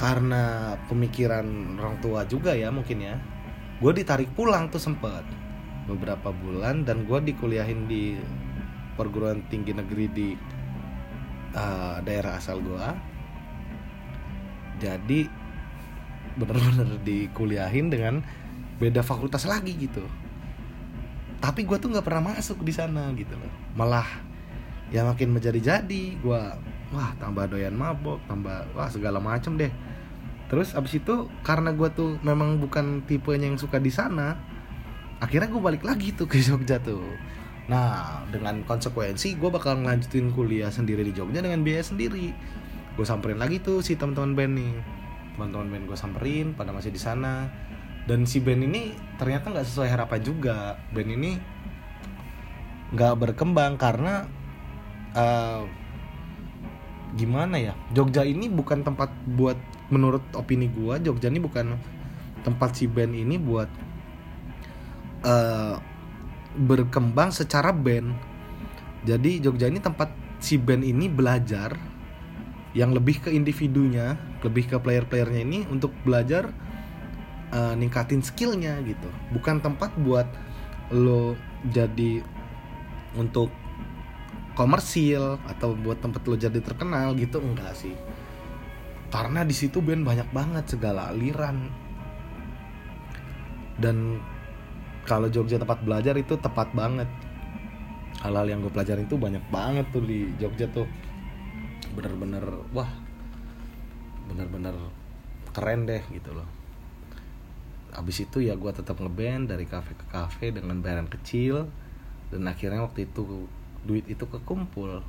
karena 0.00 0.74
pemikiran 0.90 1.78
orang 1.78 2.02
tua 2.02 2.26
juga 2.26 2.56
ya 2.56 2.74
mungkin 2.74 2.98
ya 2.98 3.14
gue 3.78 3.92
ditarik 3.94 4.34
pulang 4.34 4.66
tuh 4.66 4.82
sempet 4.82 5.22
beberapa 5.86 6.30
bulan 6.30 6.86
dan 6.86 7.04
gue 7.04 7.18
dikuliahin 7.32 7.90
di 7.90 8.16
perguruan 8.94 9.42
tinggi 9.48 9.74
negeri 9.74 10.06
di 10.12 10.28
uh, 11.56 11.98
daerah 12.04 12.38
asal 12.38 12.60
gue 12.62 12.86
jadi 14.82 15.20
bener-bener 16.34 16.98
dikuliahin 17.04 17.92
dengan 17.92 18.24
beda 18.80 19.04
fakultas 19.04 19.46
lagi 19.46 19.76
gitu. 19.78 20.02
Tapi 21.38 21.66
gue 21.66 21.76
tuh 21.78 21.90
nggak 21.90 22.06
pernah 22.06 22.34
masuk 22.34 22.62
di 22.66 22.72
sana 22.74 23.14
gitu 23.14 23.34
loh. 23.38 23.52
Malah 23.78 24.06
ya 24.90 25.06
makin 25.06 25.30
menjadi-jadi 25.34 26.02
gue 26.18 26.42
wah 26.92 27.10
tambah 27.16 27.48
doyan 27.48 27.72
mabok 27.72 28.20
tambah 28.26 28.66
wah 28.74 28.90
segala 28.90 29.22
macem 29.22 29.54
deh. 29.54 29.70
Terus 30.50 30.74
abis 30.74 30.98
itu 30.98 31.30
karena 31.46 31.70
gue 31.72 31.88
tuh 31.94 32.18
memang 32.20 32.58
bukan 32.58 33.06
tipenya 33.06 33.48
yang 33.48 33.58
suka 33.60 33.78
di 33.78 33.88
sana 33.88 34.36
akhirnya 35.22 35.48
gue 35.54 35.62
balik 35.62 35.86
lagi 35.86 36.10
tuh 36.10 36.26
ke 36.26 36.42
Jogja 36.42 36.82
tuh. 36.82 37.14
Nah 37.70 38.26
dengan 38.34 38.66
konsekuensi 38.66 39.38
gue 39.38 39.50
bakal 39.54 39.78
ngelanjutin 39.78 40.34
kuliah 40.34 40.68
sendiri 40.74 41.06
di 41.06 41.14
Jogja 41.14 41.38
dengan 41.38 41.62
biaya 41.62 41.86
sendiri. 41.86 42.34
Gue 42.98 43.06
samperin 43.06 43.38
lagi 43.38 43.62
tuh 43.62 43.86
si 43.86 43.94
teman-teman 43.94 44.34
band 44.34 44.52
nih. 44.58 44.74
Teman-teman 45.38 45.66
band 45.70 45.84
gue 45.86 45.98
samperin 45.98 46.46
pada 46.58 46.74
masih 46.74 46.90
di 46.90 46.98
sana. 46.98 47.46
Dan 48.02 48.26
si 48.26 48.42
band 48.42 48.66
ini 48.66 48.98
ternyata 49.14 49.54
nggak 49.54 49.62
sesuai 49.62 49.88
harapan 49.94 50.20
juga. 50.26 50.58
Band 50.90 51.10
ini 51.14 51.38
nggak 52.92 53.14
berkembang 53.14 53.78
karena 53.78 54.26
uh, 55.14 55.62
gimana 57.14 57.62
ya? 57.62 57.78
Jogja 57.94 58.26
ini 58.26 58.50
bukan 58.50 58.82
tempat 58.82 59.14
buat 59.38 59.56
menurut 59.92 60.24
opini 60.32 60.72
gue 60.72 61.04
Jogja 61.04 61.28
ini 61.28 61.36
bukan 61.38 61.76
tempat 62.42 62.74
si 62.74 62.88
band 62.88 63.12
ini 63.12 63.36
buat 63.36 63.68
uh, 65.24 65.78
berkembang 66.56 67.32
secara 67.32 67.72
band. 67.72 68.12
Jadi 69.02 69.42
Jogja 69.42 69.66
ini 69.66 69.82
tempat 69.82 70.14
si 70.38 70.58
band 70.58 70.86
ini 70.86 71.10
belajar 71.10 71.74
yang 72.72 72.94
lebih 72.96 73.20
ke 73.20 73.28
individunya 73.28 74.16
lebih 74.42 74.64
ke 74.66 74.76
player-playernya 74.80 75.40
ini 75.44 75.58
untuk 75.68 75.92
belajar 76.02 76.50
uh, 77.54 77.74
ningkatin 77.78 78.22
skillnya 78.24 78.80
gitu. 78.82 79.08
Bukan 79.34 79.62
tempat 79.62 79.94
buat 80.00 80.26
lo 80.92 81.38
jadi 81.70 82.20
untuk 83.16 83.48
komersil 84.52 85.40
atau 85.48 85.72
buat 85.72 86.00
tempat 86.00 86.20
lo 86.28 86.36
jadi 86.36 86.60
terkenal 86.60 87.14
gitu 87.16 87.40
enggak 87.40 87.72
sih. 87.76 87.94
Karena 89.12 89.44
di 89.44 89.52
situ 89.52 89.84
band 89.84 90.08
banyak 90.08 90.28
banget 90.32 90.64
segala 90.72 91.12
aliran. 91.12 91.68
Dan 93.76 94.20
kalau 95.02 95.26
Jogja 95.26 95.58
tempat 95.58 95.82
belajar 95.82 96.14
itu 96.14 96.38
tepat 96.38 96.70
banget. 96.72 97.10
Hal-hal 98.22 98.46
yang 98.46 98.62
gue 98.62 98.70
pelajarin 98.70 99.10
itu 99.10 99.18
banyak 99.18 99.42
banget 99.50 99.86
tuh 99.90 100.04
di 100.04 100.30
Jogja 100.38 100.70
tuh. 100.70 100.86
Bener-bener 101.98 102.44
wah 102.70 102.88
bener-bener 104.30 104.78
keren 105.50 105.84
deh 105.84 106.02
gitu 106.14 106.30
loh. 106.32 106.46
Abis 107.92 108.24
itu 108.24 108.40
ya 108.40 108.54
gue 108.54 108.72
tetap 108.72 108.96
ngeband 109.02 109.50
dari 109.52 109.66
kafe 109.66 109.92
ke 109.98 110.06
kafe 110.08 110.54
dengan 110.54 110.78
bayaran 110.78 111.10
kecil. 111.10 111.66
Dan 112.32 112.48
akhirnya 112.48 112.86
waktu 112.86 113.10
itu 113.10 113.50
duit 113.82 114.06
itu 114.08 114.24
kekumpul 114.24 115.02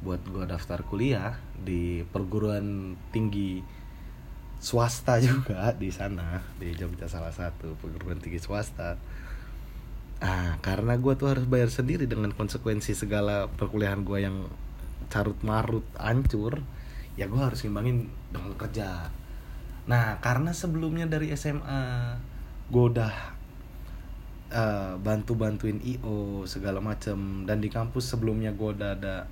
buat 0.00 0.20
gue 0.26 0.44
daftar 0.48 0.82
kuliah 0.84 1.36
di 1.60 2.02
perguruan 2.08 2.96
tinggi 3.12 3.60
swasta 4.60 5.16
juga 5.24 5.72
di 5.74 5.88
sana 5.88 6.44
di 6.60 6.76
Jogja 6.76 7.08
salah 7.08 7.32
satu 7.32 7.74
perguruan 7.80 8.20
tinggi 8.20 8.38
swasta. 8.38 9.00
Ah 10.20 10.60
karena 10.60 11.00
gue 11.00 11.16
tuh 11.16 11.32
harus 11.32 11.48
bayar 11.48 11.72
sendiri 11.72 12.04
dengan 12.04 12.30
konsekuensi 12.36 12.92
segala 12.92 13.48
perkuliahan 13.48 14.04
gue 14.04 14.18
yang 14.20 14.36
carut 15.08 15.40
marut 15.40 15.82
hancur 15.96 16.60
ya 17.16 17.26
gue 17.26 17.40
harus 17.40 17.64
ngimbangin 17.64 18.12
dengan 18.28 18.52
kerja. 18.60 19.08
Nah 19.88 20.20
karena 20.20 20.52
sebelumnya 20.52 21.08
dari 21.08 21.32
SMA 21.32 22.14
gue 22.68 22.84
udah 22.84 23.12
uh, 24.52 24.94
bantu 25.00 25.32
bantuin 25.40 25.80
io 25.80 26.44
segala 26.44 26.84
macem. 26.84 27.48
Dan 27.48 27.64
di 27.64 27.72
kampus 27.72 28.12
sebelumnya 28.12 28.52
gue 28.52 28.76
udah 28.76 28.92
ada 28.92 29.24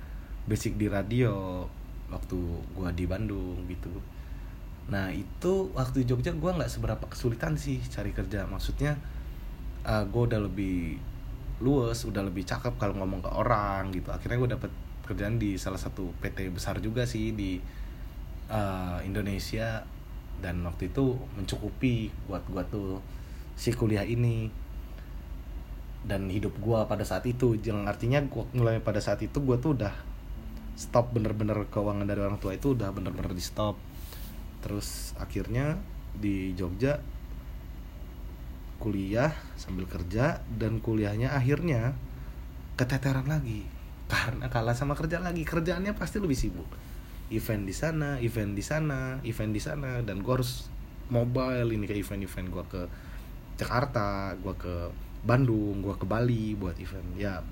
basic 0.49 0.73
di 0.81 0.89
radio 0.89 1.63
waktu 2.09 2.37
gue 2.73 2.89
di 2.97 3.05
Bandung 3.05 3.69
gitu 3.69 3.93
nah 4.89 5.13
itu 5.13 5.69
waktu 5.77 6.01
di 6.01 6.05
Jogja 6.09 6.33
gue 6.33 6.51
nggak 6.51 6.69
seberapa 6.69 7.05
kesulitan 7.05 7.55
sih 7.55 7.77
cari 7.89 8.09
kerja. 8.09 8.49
Maksudnya 8.49 8.97
uh, 9.85 10.03
gue 10.09 10.23
udah 10.33 10.41
lebih 10.49 10.97
luas 11.59 12.07
udah 12.07 12.23
lebih 12.23 12.47
cakep 12.47 12.79
kalau 12.81 12.97
ngomong 12.97 13.21
ke 13.21 13.29
orang 13.29 13.93
gitu. 13.93 14.09
Akhirnya 14.09 14.37
gue 14.41 14.49
dapet 14.57 14.71
kerjaan 15.05 15.37
di 15.37 15.57
salah 15.61 15.77
satu 15.77 16.13
PT 16.21 16.49
besar 16.53 16.81
juga 16.81 17.05
sih 17.05 17.33
di 17.37 17.61
uh, 18.49 18.99
Indonesia. 19.05 19.85
Dan 20.39 20.63
waktu 20.63 20.89
itu 20.89 21.19
mencukupi 21.35 22.09
buat 22.31 22.47
gue 22.47 22.63
tuh 22.71 22.89
si 23.53 23.69
kuliah 23.75 24.07
ini. 24.07 24.49
Dan 25.99 26.31
hidup 26.31 26.55
gue 26.57 26.79
pada 26.87 27.03
saat 27.03 27.27
itu 27.27 27.59
yang 27.59 27.85
artinya 27.85 28.23
gue 28.23 28.43
mulai 28.55 28.79
pada 28.79 29.03
saat 29.03 29.19
itu 29.19 29.37
gue 29.43 29.59
tuh 29.59 29.75
udah 29.75 29.91
stop 30.79 31.11
bener-bener 31.11 31.67
keuangan 31.67 32.07
dari 32.07 32.23
orang 32.23 32.39
tua 32.39 32.55
itu 32.55 32.71
udah 32.71 32.95
bener-bener 32.95 33.35
di 33.35 33.43
stop 33.43 33.75
terus 34.59 35.15
akhirnya 35.19 35.79
di 36.15 36.51
Jogja 36.53 36.99
kuliah 38.79 39.35
sambil 39.59 39.85
kerja 39.85 40.39
dan 40.55 40.79
kuliahnya 40.79 41.35
akhirnya 41.35 41.93
keteteran 42.79 43.27
lagi. 43.27 43.67
Karena 44.09 44.49
kalah 44.49 44.73
sama 44.73 44.95
kerja 44.95 45.19
lagi 45.21 45.43
kerjaannya 45.43 45.93
pasti 45.93 46.17
lebih 46.17 46.39
sibuk. 46.39 46.69
Event 47.29 47.67
di 47.67 47.75
sana 47.75 48.17
event 48.17 48.57
di 48.57 48.63
sana 48.63 49.19
event 49.21 49.51
di 49.53 49.61
sana. 49.61 50.01
Dan 50.01 50.23
gue 50.23 50.33
harus 50.33 50.65
mobile 51.11 51.75
ini 51.75 51.85
ke 51.85 51.93
event-event 51.93 52.47
gue 52.49 52.63
ke 52.71 52.81
Jakarta 53.59 54.33
gue 54.39 54.55
ke 54.55 54.75
Bandung 55.19 55.83
gue 55.83 55.93
ke 55.99 56.07
Bali 56.07 56.55
buat 56.55 56.79
event. 56.79 57.05
Ya 57.19 57.43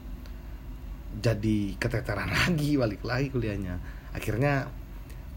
jadi 1.20 1.76
keteteran 1.78 2.32
lagi 2.48 2.80
balik 2.80 3.04
lagi 3.04 3.28
kuliahnya. 3.30 3.78
Akhirnya 4.16 4.72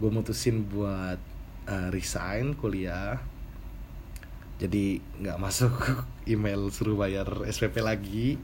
gue 0.00 0.08
mutusin 0.08 0.64
buat 0.70 1.20
uh, 1.70 1.88
resign 1.94 2.58
kuliah 2.58 3.22
jadi 4.60 5.00
nggak 5.00 5.40
masuk 5.40 5.72
email 6.32 6.68
suruh 6.68 7.00
bayar 7.00 7.24
SPP 7.48 7.80
lagi. 7.80 8.36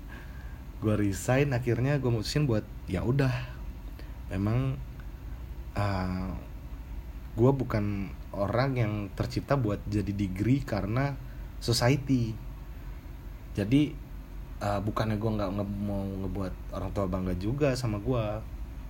Gue 0.81 0.97
resign 0.97 1.53
akhirnya 1.53 2.01
gue 2.01 2.09
mutusin 2.09 2.49
buat 2.49 2.65
ya 2.89 3.05
udah. 3.05 3.53
Memang 4.33 4.81
uh, 5.77 5.85
ah, 5.85 6.33
gue 7.37 7.51
bukan 7.53 8.09
orang 8.33 8.81
yang 8.81 8.93
tercipta 9.13 9.61
buat 9.61 9.85
jadi 9.85 10.09
degree 10.09 10.65
karena 10.65 11.13
society. 11.61 12.33
Jadi 13.53 13.93
uh, 14.65 14.81
bukannya 14.81 15.21
gue 15.21 15.31
nggak 15.37 15.51
nge 15.53 15.65
mau 15.85 16.01
ngebuat 16.01 16.55
orang 16.73 16.91
tua 16.97 17.05
bangga 17.05 17.37
juga 17.37 17.77
sama 17.77 18.01
gue 18.01 18.25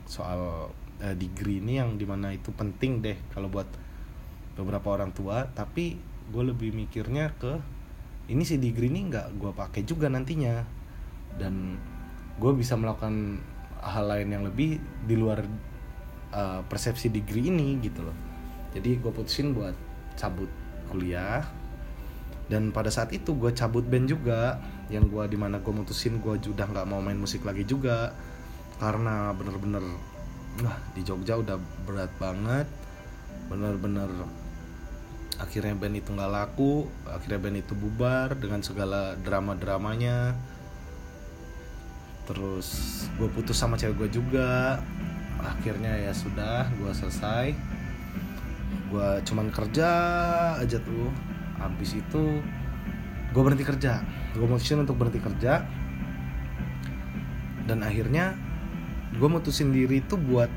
soal 0.06 0.70
uh, 1.02 1.14
degree 1.18 1.58
ini 1.58 1.82
yang 1.82 1.98
di 1.98 2.06
mana 2.06 2.30
itu 2.30 2.54
penting 2.54 3.02
deh 3.02 3.18
kalau 3.34 3.50
buat 3.50 3.66
beberapa 4.56 4.96
orang 4.96 5.12
tua 5.12 5.46
tapi 5.52 6.00
gue 6.26 6.42
lebih 6.42 6.74
mikirnya 6.74 7.30
ke 7.38 7.76
ini 8.26 8.42
si 8.42 8.58
degree 8.58 8.90
ini 8.90 9.06
nggak 9.06 9.38
gue 9.38 9.50
pakai 9.54 9.86
juga 9.86 10.10
nantinya. 10.10 10.66
Dan 11.38 11.78
gue 12.42 12.52
bisa 12.58 12.74
melakukan 12.74 13.38
hal 13.78 14.04
lain 14.10 14.28
yang 14.34 14.42
lebih 14.42 14.82
di 15.06 15.14
luar 15.14 15.46
uh, 16.34 16.60
persepsi 16.66 17.12
degree 17.12 17.54
ini 17.54 17.78
gitu 17.78 18.02
loh. 18.02 18.16
Jadi 18.74 18.98
gue 18.98 19.12
putusin 19.14 19.54
buat 19.54 19.74
cabut 20.18 20.50
kuliah. 20.90 21.46
Dan 22.46 22.70
pada 22.70 22.90
saat 22.90 23.10
itu 23.10 23.34
gue 23.34 23.50
cabut 23.54 23.82
band 23.86 24.06
juga 24.06 24.58
yang 24.90 25.10
gue 25.10 25.22
di 25.26 25.38
mana 25.38 25.58
gue 25.58 25.74
mutusin 25.74 26.22
gue 26.22 26.38
udah 26.38 26.66
nggak 26.66 26.86
mau 26.86 26.98
main 26.98 27.18
musik 27.18 27.46
lagi 27.46 27.62
juga. 27.62 28.10
Karena 28.82 29.30
bener-bener 29.38 29.82
wah 30.66 30.78
di 30.98 31.06
Jogja 31.06 31.38
udah 31.38 31.62
berat 31.86 32.10
banget. 32.18 32.66
Bener-bener 33.46 34.10
akhirnya 35.36 35.76
band 35.76 36.00
itu 36.00 36.10
nggak 36.16 36.32
laku 36.32 36.88
akhirnya 37.04 37.38
band 37.40 37.58
itu 37.60 37.72
bubar 37.76 38.32
dengan 38.36 38.60
segala 38.64 39.14
drama-dramanya. 39.20 40.32
Terus 42.26 42.68
gue 43.16 43.28
putus 43.30 43.54
sama 43.54 43.78
cewek 43.78 44.06
gue 44.06 44.18
juga. 44.20 44.82
Akhirnya 45.38 45.94
ya 45.94 46.12
sudah 46.16 46.66
gue 46.74 46.90
selesai. 46.90 47.54
Gue 48.90 49.08
cuman 49.22 49.52
kerja 49.54 49.90
aja 50.58 50.78
tuh. 50.82 51.08
Habis 51.62 52.00
itu 52.00 52.42
gue 53.30 53.42
berhenti 53.42 53.62
kerja. 53.62 54.02
Gue 54.34 54.48
mutusin 54.50 54.82
untuk 54.82 54.98
berhenti 54.98 55.22
kerja. 55.22 55.62
Dan 57.66 57.86
akhirnya 57.86 58.34
gue 59.14 59.28
mutusin 59.30 59.70
diri 59.70 60.02
itu 60.02 60.18
buat 60.18 60.50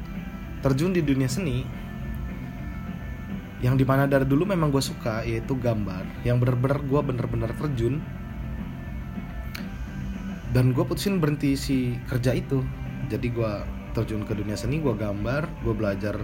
terjun 0.66 0.92
di 0.92 1.06
dunia 1.06 1.30
seni 1.32 1.79
yang 3.60 3.76
di 3.76 3.84
mana 3.84 4.08
dari 4.08 4.24
dulu 4.24 4.48
memang 4.48 4.72
gue 4.72 4.80
suka 4.80 5.28
yaitu 5.28 5.60
gambar 5.60 6.08
yang 6.24 6.40
bener-bener 6.40 6.80
gue 6.80 7.02
bener-bener 7.04 7.52
terjun. 7.60 8.00
Dan 10.50 10.74
gue 10.74 10.82
putusin 10.82 11.22
berhenti 11.22 11.54
si 11.54 11.94
kerja 12.10 12.34
itu. 12.34 12.66
Jadi 13.12 13.28
gue 13.30 13.52
terjun 13.94 14.24
ke 14.24 14.34
dunia 14.38 14.56
seni 14.56 14.80
gue 14.80 14.94
gambar 14.94 15.50
gue 15.66 15.74
belajar 15.74 16.16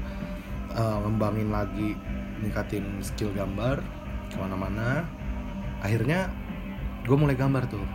uh, 0.77 0.97
ngembangin 1.03 1.49
lagi 1.49 1.97
ningkatin 2.39 3.03
skill 3.03 3.35
gambar 3.35 3.83
ke 4.31 4.35
mana-mana. 4.39 5.03
Akhirnya 5.83 6.31
gue 7.03 7.17
mulai 7.19 7.35
gambar 7.35 7.67
tuh. 7.67 7.85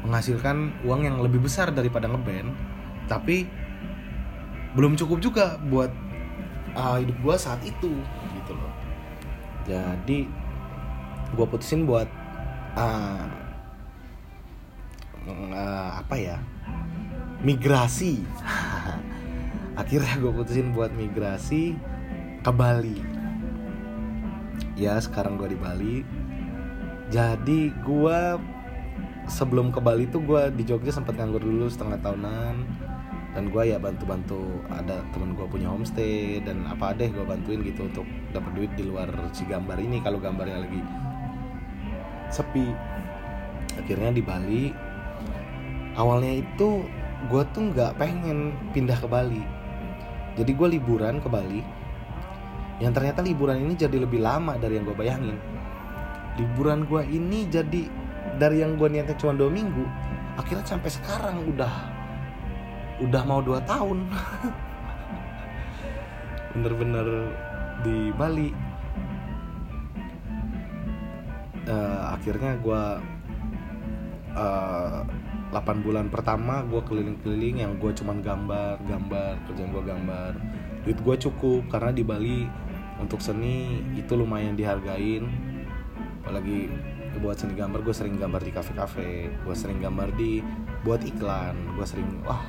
Menghasilkan 0.00 0.72
uang 0.88 1.04
yang 1.04 1.16
lebih 1.20 1.44
besar 1.44 1.68
daripada 1.76 2.08
ngeband 2.08 2.56
tapi 3.10 3.44
belum 4.78 4.94
cukup 4.94 5.18
juga 5.18 5.58
buat 5.66 5.90
uh, 6.78 7.02
hidup 7.02 7.16
gue 7.18 7.36
saat 7.36 7.58
itu 7.66 7.90
jadi 9.64 10.18
gue 11.30 11.46
putusin 11.46 11.86
buat 11.86 12.08
uh, 12.74 13.26
uh, 15.26 15.90
apa 16.00 16.14
ya 16.16 16.38
migrasi. 17.40 18.20
Akhirnya 19.80 20.14
gue 20.20 20.32
putusin 20.32 20.76
buat 20.76 20.92
migrasi 20.92 21.76
ke 22.44 22.50
Bali. 22.52 23.00
Ya 24.76 25.00
sekarang 25.00 25.40
gue 25.40 25.56
di 25.56 25.58
Bali. 25.58 25.96
Jadi 27.10 27.74
gue 27.84 28.20
sebelum 29.26 29.70
ke 29.70 29.80
Bali 29.82 30.06
tuh 30.10 30.22
gue 30.22 30.50
di 30.54 30.62
Jogja 30.66 30.90
sempat 30.94 31.16
nganggur 31.16 31.42
dulu 31.42 31.66
setengah 31.70 31.98
tahunan 32.02 32.54
dan 33.30 33.46
gue 33.46 33.62
ya 33.70 33.78
bantu-bantu 33.78 34.42
ada 34.66 35.06
temen 35.14 35.38
gue 35.38 35.46
punya 35.46 35.70
homestay 35.70 36.42
dan 36.42 36.66
apa 36.66 36.90
deh 36.98 37.06
gue 37.06 37.22
bantuin 37.22 37.62
gitu 37.62 37.86
untuk 37.86 38.02
dapat 38.34 38.50
duit 38.58 38.72
di 38.74 38.82
luar 38.90 39.06
si 39.30 39.46
gambar 39.46 39.78
ini 39.78 40.02
kalau 40.02 40.18
gambarnya 40.18 40.66
lagi 40.66 40.82
sepi. 42.30 42.66
Akhirnya 43.78 44.10
di 44.10 44.22
Bali 44.22 44.64
awalnya 45.94 46.42
itu 46.42 46.86
gue 47.26 47.42
tuh 47.54 47.62
nggak 47.70 47.98
pengen 47.98 48.54
pindah 48.74 48.98
ke 48.98 49.06
Bali. 49.06 49.42
Jadi 50.34 50.50
gue 50.50 50.68
liburan 50.78 51.22
ke 51.22 51.28
Bali 51.30 51.62
yang 52.80 52.96
ternyata 52.96 53.20
liburan 53.20 53.60
ini 53.60 53.76
jadi 53.76 53.94
lebih 54.00 54.24
lama 54.24 54.58
dari 54.58 54.78
yang 54.78 54.86
gue 54.90 54.96
bayangin. 54.96 55.38
Liburan 56.34 56.88
gue 56.88 57.02
ini 57.06 57.46
jadi 57.46 57.86
dari 58.42 58.62
yang 58.62 58.74
gue 58.74 58.88
niatnya 58.90 59.14
cuma 59.18 59.36
dua 59.36 59.52
minggu 59.52 59.84
akhirnya 60.38 60.64
sampai 60.64 60.88
sekarang 60.88 61.44
udah 61.50 61.99
udah 63.00 63.22
mau 63.24 63.40
dua 63.40 63.64
tahun. 63.64 64.04
Bener-bener 66.56 67.06
di 67.80 68.12
Bali. 68.12 68.50
Uh, 71.70 72.02
akhirnya 72.18 72.58
gue 72.58 72.82
uh, 74.34 75.06
8 75.50 75.86
bulan 75.86 76.06
pertama 76.10 76.62
gue 76.66 76.82
keliling-keliling 76.82 77.62
yang 77.62 77.78
gue 77.78 77.90
cuman 77.94 78.22
gambar 78.22 78.78
gambar 78.86 79.32
kerjaan 79.46 79.70
gue 79.70 79.84
gambar. 79.84 80.32
Duit 80.86 80.98
gue 80.98 81.16
cukup 81.30 81.62
karena 81.70 81.90
di 81.94 82.02
Bali 82.02 82.40
untuk 82.98 83.22
seni 83.22 83.82
itu 83.94 84.12
lumayan 84.18 84.58
dihargain. 84.58 85.26
Apalagi 86.22 86.70
buat 87.18 87.36
seni 87.38 87.58
gambar 87.58 87.82
gue 87.82 87.94
sering 87.94 88.18
gambar 88.18 88.42
di 88.42 88.52
kafe-kafe. 88.54 89.30
Gue 89.42 89.54
sering 89.54 89.78
gambar 89.78 90.14
di 90.14 90.42
buat 90.82 91.02
iklan. 91.02 91.54
Gue 91.74 91.86
sering 91.86 92.08
wah 92.22 92.42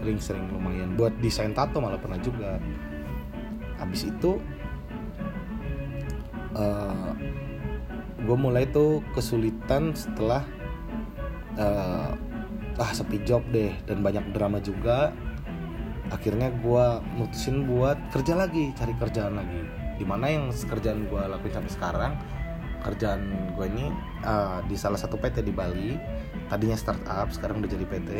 sering-sering 0.00 0.50
lumayan 0.52 0.98
buat 0.98 1.14
desain 1.22 1.56
tato 1.56 1.78
malah 1.78 2.00
pernah 2.00 2.20
juga. 2.20 2.58
Habis 3.80 4.10
itu 4.10 4.36
uh, 6.56 6.60
eh, 6.60 7.12
gue 8.24 8.36
mulai 8.36 8.64
tuh 8.68 9.04
kesulitan 9.12 9.92
setelah 9.92 10.42
uh, 11.60 12.12
ah 12.74 12.90
sepi 12.90 13.22
job 13.22 13.44
deh 13.54 13.72
dan 13.86 14.04
banyak 14.04 14.24
drama 14.34 14.58
juga. 14.60 15.14
Akhirnya 16.12 16.52
gue 16.52 16.86
mutusin 17.16 17.64
buat 17.64 17.96
kerja 18.12 18.36
lagi 18.36 18.76
cari 18.76 18.94
kerjaan 18.98 19.40
lagi. 19.40 19.62
Di 19.96 20.04
mana 20.04 20.28
yang 20.28 20.50
kerjaan 20.52 21.06
gue 21.08 21.22
lakuin 21.22 21.54
sampai 21.54 21.72
sekarang 21.72 22.12
kerjaan 22.84 23.56
gue 23.56 23.66
ini 23.72 23.88
uh, 24.20 24.60
di 24.68 24.76
salah 24.76 25.00
satu 25.00 25.16
PT 25.16 25.40
di 25.40 25.52
Bali. 25.54 25.96
Tadinya 26.44 26.76
startup 26.76 27.32
sekarang 27.32 27.64
udah 27.64 27.70
jadi 27.72 27.86
PT 27.88 28.10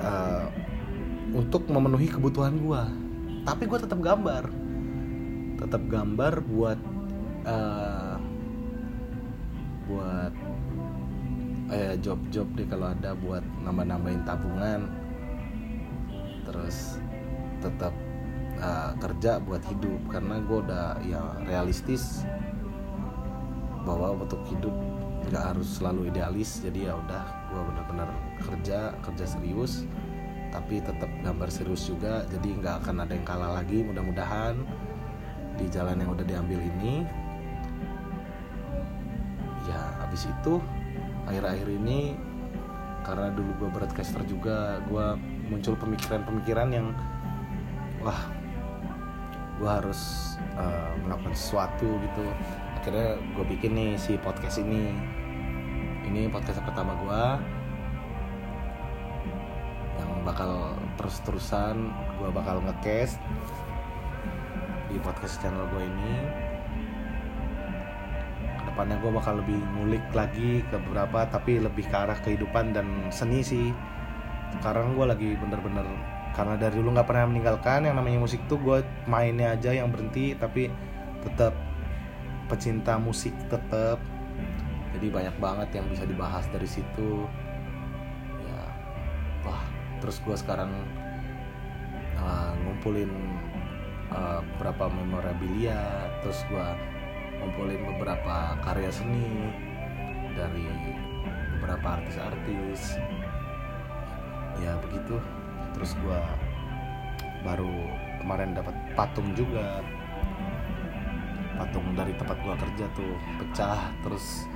uh, 0.00 0.44
untuk 1.30 1.68
memenuhi 1.70 2.10
kebutuhan 2.10 2.58
gue 2.58 3.10
tapi 3.44 3.64
gue 3.64 3.78
tetap 3.80 4.00
gambar. 4.00 4.44
Tetap 5.60 5.82
gambar 5.88 6.34
buat 6.44 6.80
uh, 7.48 8.16
buat 9.88 10.32
eh 11.70 11.94
job-job 12.02 12.46
deh 12.58 12.66
kalau 12.66 12.90
ada 12.92 13.16
buat 13.16 13.44
nambah-nambahin 13.64 14.22
tabungan. 14.28 14.80
Terus 16.44 17.00
tetap 17.64 17.94
uh, 18.60 18.92
kerja 19.00 19.40
buat 19.40 19.64
hidup. 19.68 20.00
Karena 20.12 20.40
gue 20.44 20.58
udah 20.60 21.00
ya 21.04 21.20
realistis 21.48 22.24
bahwa 23.88 24.20
untuk 24.20 24.44
hidup 24.52 24.72
nggak 25.32 25.44
harus 25.56 25.80
selalu 25.80 26.12
idealis. 26.12 26.60
Jadi 26.60 26.88
ya 26.88 26.96
udah 26.96 27.39
gue 27.50 27.62
benar-benar 27.74 28.08
kerja 28.38 28.94
kerja 29.02 29.24
serius 29.26 29.84
tapi 30.50 30.82
tetap 30.82 31.10
gambar 31.22 31.48
serius 31.50 31.86
juga 31.86 32.26
jadi 32.26 32.48
nggak 32.58 32.74
akan 32.86 33.06
ada 33.06 33.12
yang 33.14 33.26
kalah 33.26 33.50
lagi 33.62 33.86
mudah-mudahan 33.86 34.58
di 35.60 35.66
jalan 35.68 36.00
yang 36.00 36.10
udah 36.16 36.26
diambil 36.26 36.58
ini. 36.58 37.04
Ya 39.68 39.80
habis 40.02 40.24
itu 40.26 40.58
akhir-akhir 41.28 41.68
ini 41.68 42.16
karena 43.04 43.28
dulu 43.32 43.50
gue 43.60 43.68
broadcaster 43.70 44.24
juga 44.24 44.80
gue 44.88 45.06
muncul 45.52 45.76
pemikiran-pemikiran 45.76 46.68
yang 46.72 46.86
wah 48.00 48.28
gue 49.60 49.68
harus 49.68 50.34
uh, 50.56 50.96
melakukan 51.04 51.36
sesuatu 51.36 51.86
gitu. 51.86 52.24
Akhirnya 52.80 53.20
gue 53.36 53.44
bikin 53.44 53.76
nih 53.76 53.90
si 54.00 54.16
podcast 54.16 54.58
ini 54.64 54.96
ini 56.10 56.26
podcast 56.26 56.58
pertama 56.66 56.98
gue 57.06 57.22
yang 60.02 60.10
bakal 60.26 60.74
terus-terusan 60.98 61.86
gue 62.18 62.28
bakal 62.34 62.58
ngecast 62.66 63.14
di 64.90 64.98
podcast 64.98 65.38
channel 65.38 65.70
gue 65.70 65.86
ini. 65.86 66.14
Ke 68.58 68.62
depannya 68.66 68.98
gue 68.98 69.10
bakal 69.14 69.38
lebih 69.38 69.54
ngulik 69.78 70.02
lagi 70.10 70.66
ke 70.66 70.76
beberapa 70.82 71.30
tapi 71.30 71.62
lebih 71.62 71.86
ke 71.86 71.94
arah 71.94 72.18
kehidupan 72.18 72.74
dan 72.74 72.90
seni 73.14 73.46
sih. 73.46 73.70
Sekarang 74.58 74.98
gue 74.98 75.06
lagi 75.06 75.38
bener-bener 75.38 75.86
karena 76.34 76.58
dari 76.58 76.74
dulu 76.74 76.90
nggak 76.90 77.06
pernah 77.06 77.30
meninggalkan 77.30 77.86
yang 77.86 77.94
namanya 77.94 78.18
musik 78.18 78.42
tuh 78.50 78.58
gue 78.58 78.82
mainnya 79.06 79.54
aja 79.54 79.70
yang 79.70 79.94
berhenti 79.94 80.34
tapi 80.34 80.70
tetap 81.22 81.54
pecinta 82.50 82.98
musik 82.98 83.34
tetap 83.46 84.02
jadi 84.96 85.06
banyak 85.10 85.36
banget 85.38 85.68
yang 85.78 85.86
bisa 85.86 86.04
dibahas 86.06 86.44
dari 86.50 86.66
situ. 86.66 87.24
Ya 88.42 88.62
wah 89.46 89.62
terus 90.02 90.18
gue 90.24 90.34
sekarang 90.34 90.72
uh, 92.18 92.52
ngumpulin 92.66 93.10
uh, 94.10 94.42
beberapa 94.56 94.90
memorabilia 94.90 96.10
terus 96.24 96.42
gue 96.50 96.66
ngumpulin 97.40 97.80
beberapa 97.96 98.58
karya 98.66 98.90
seni 98.90 99.54
dari 100.34 100.66
beberapa 101.58 102.02
artis-artis. 102.02 102.98
Ya 104.60 104.76
begitu. 104.82 105.22
Terus 105.78 105.94
gue 106.02 106.20
baru 107.46 107.72
kemarin 108.20 108.52
dapat 108.52 108.74
patung 108.98 109.32
juga. 109.38 109.80
Patung 111.56 111.92
dari 111.92 112.16
tempat 112.16 112.36
gue 112.40 112.54
kerja 112.56 112.84
tuh 112.96 113.12
pecah 113.36 113.80
terus 114.00 114.48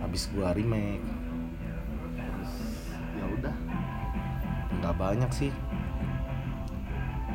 habis 0.00 0.26
gue 0.32 0.42
remake. 0.42 1.04
Ya 3.16 3.24
udah. 3.38 3.54
Nggak 4.80 4.96
banyak 4.96 5.30
sih. 5.30 5.52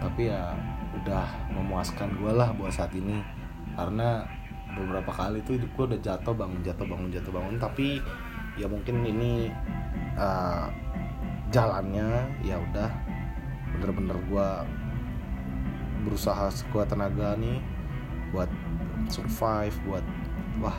Tapi 0.02 0.28
ya 0.34 0.54
udah 1.02 1.26
memuaskan 1.54 2.18
gue 2.20 2.32
lah 2.34 2.52
buat 2.58 2.74
saat 2.74 2.92
ini. 2.98 3.22
Karena 3.78 4.26
beberapa 4.76 5.14
kali 5.14 5.40
tuh 5.46 5.56
hidup 5.56 5.72
gue 5.78 5.86
udah 5.96 6.02
jatuh 6.04 6.36
bangun 6.36 6.60
jatuh 6.66 6.86
bangun 6.90 7.10
jatuh 7.14 7.32
bangun. 7.32 7.56
Tapi 7.62 8.02
ya 8.60 8.68
mungkin 8.68 9.06
ini 9.06 9.54
uh, 10.18 10.68
jalannya 11.54 12.28
ya 12.44 12.60
udah. 12.60 12.90
Bener-bener 13.78 14.18
gue 14.28 14.50
berusaha 16.06 16.54
sekuat 16.54 16.94
tenaga 16.94 17.34
nih 17.34 17.58
buat 18.30 18.50
survive 19.10 19.74
buat 19.90 20.06
wah 20.62 20.78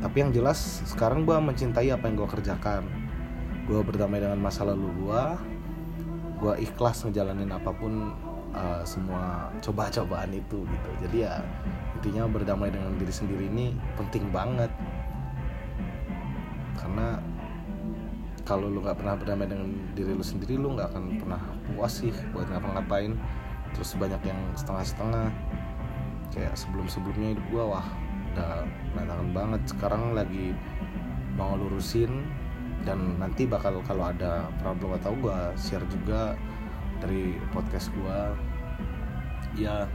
tapi 0.00 0.20
yang 0.20 0.30
jelas 0.32 0.84
sekarang 0.84 1.24
gue 1.24 1.36
mencintai 1.36 1.88
apa 1.88 2.04
yang 2.08 2.16
gue 2.20 2.28
kerjakan. 2.28 2.84
Gue 3.66 3.80
berdamai 3.82 4.22
dengan 4.22 4.38
masa 4.38 4.62
lalu 4.62 4.92
gue 5.02 5.22
gue 6.36 6.54
ikhlas 6.68 7.00
ngejalanin 7.08 7.48
apa 7.48 7.72
pun 7.72 8.12
uh, 8.52 8.84
semua 8.84 9.48
coba-cobaan 9.64 10.36
itu 10.36 10.68
gitu. 10.68 10.90
Jadi 11.00 11.16
ya 11.24 11.40
intinya 11.96 12.28
berdamai 12.28 12.68
dengan 12.68 12.92
diri 13.00 13.12
sendiri 13.12 13.48
ini 13.48 13.72
penting 13.96 14.28
banget. 14.28 14.68
Karena 16.76 17.18
kalau 18.46 18.70
lu 18.70 18.84
nggak 18.84 19.00
pernah 19.00 19.16
berdamai 19.16 19.48
dengan 19.48 19.74
diri 19.96 20.12
lu 20.12 20.22
sendiri 20.22 20.54
lu 20.60 20.76
nggak 20.76 20.92
akan 20.92 21.18
pernah 21.18 21.40
puas 21.72 22.04
sih 22.04 22.12
buat 22.36 22.46
ngapa-ngapain. 22.52 23.16
Terus 23.72 23.96
banyak 23.96 24.22
yang 24.28 24.40
setengah-setengah. 24.54 25.32
Kayak 26.36 26.52
sebelum-sebelumnya 26.52 27.32
hidup 27.32 27.46
gua 27.48 27.64
wah 27.80 27.88
udah 28.36 28.68
berantakan 28.92 29.28
banget. 29.32 29.62
Sekarang 29.64 30.02
lagi 30.12 30.52
mau 31.40 31.56
lurusin 31.56 32.28
dan 32.84 33.16
nanti 33.16 33.48
bakal 33.48 33.80
kalau 33.88 34.12
ada 34.12 34.52
problem 34.60 34.92
atau 35.00 35.16
gua 35.16 35.56
share 35.56 35.84
juga 35.88 36.36
dari 37.00 37.40
podcast 37.56 37.88
gua. 37.96 38.36
Ya 39.56 39.88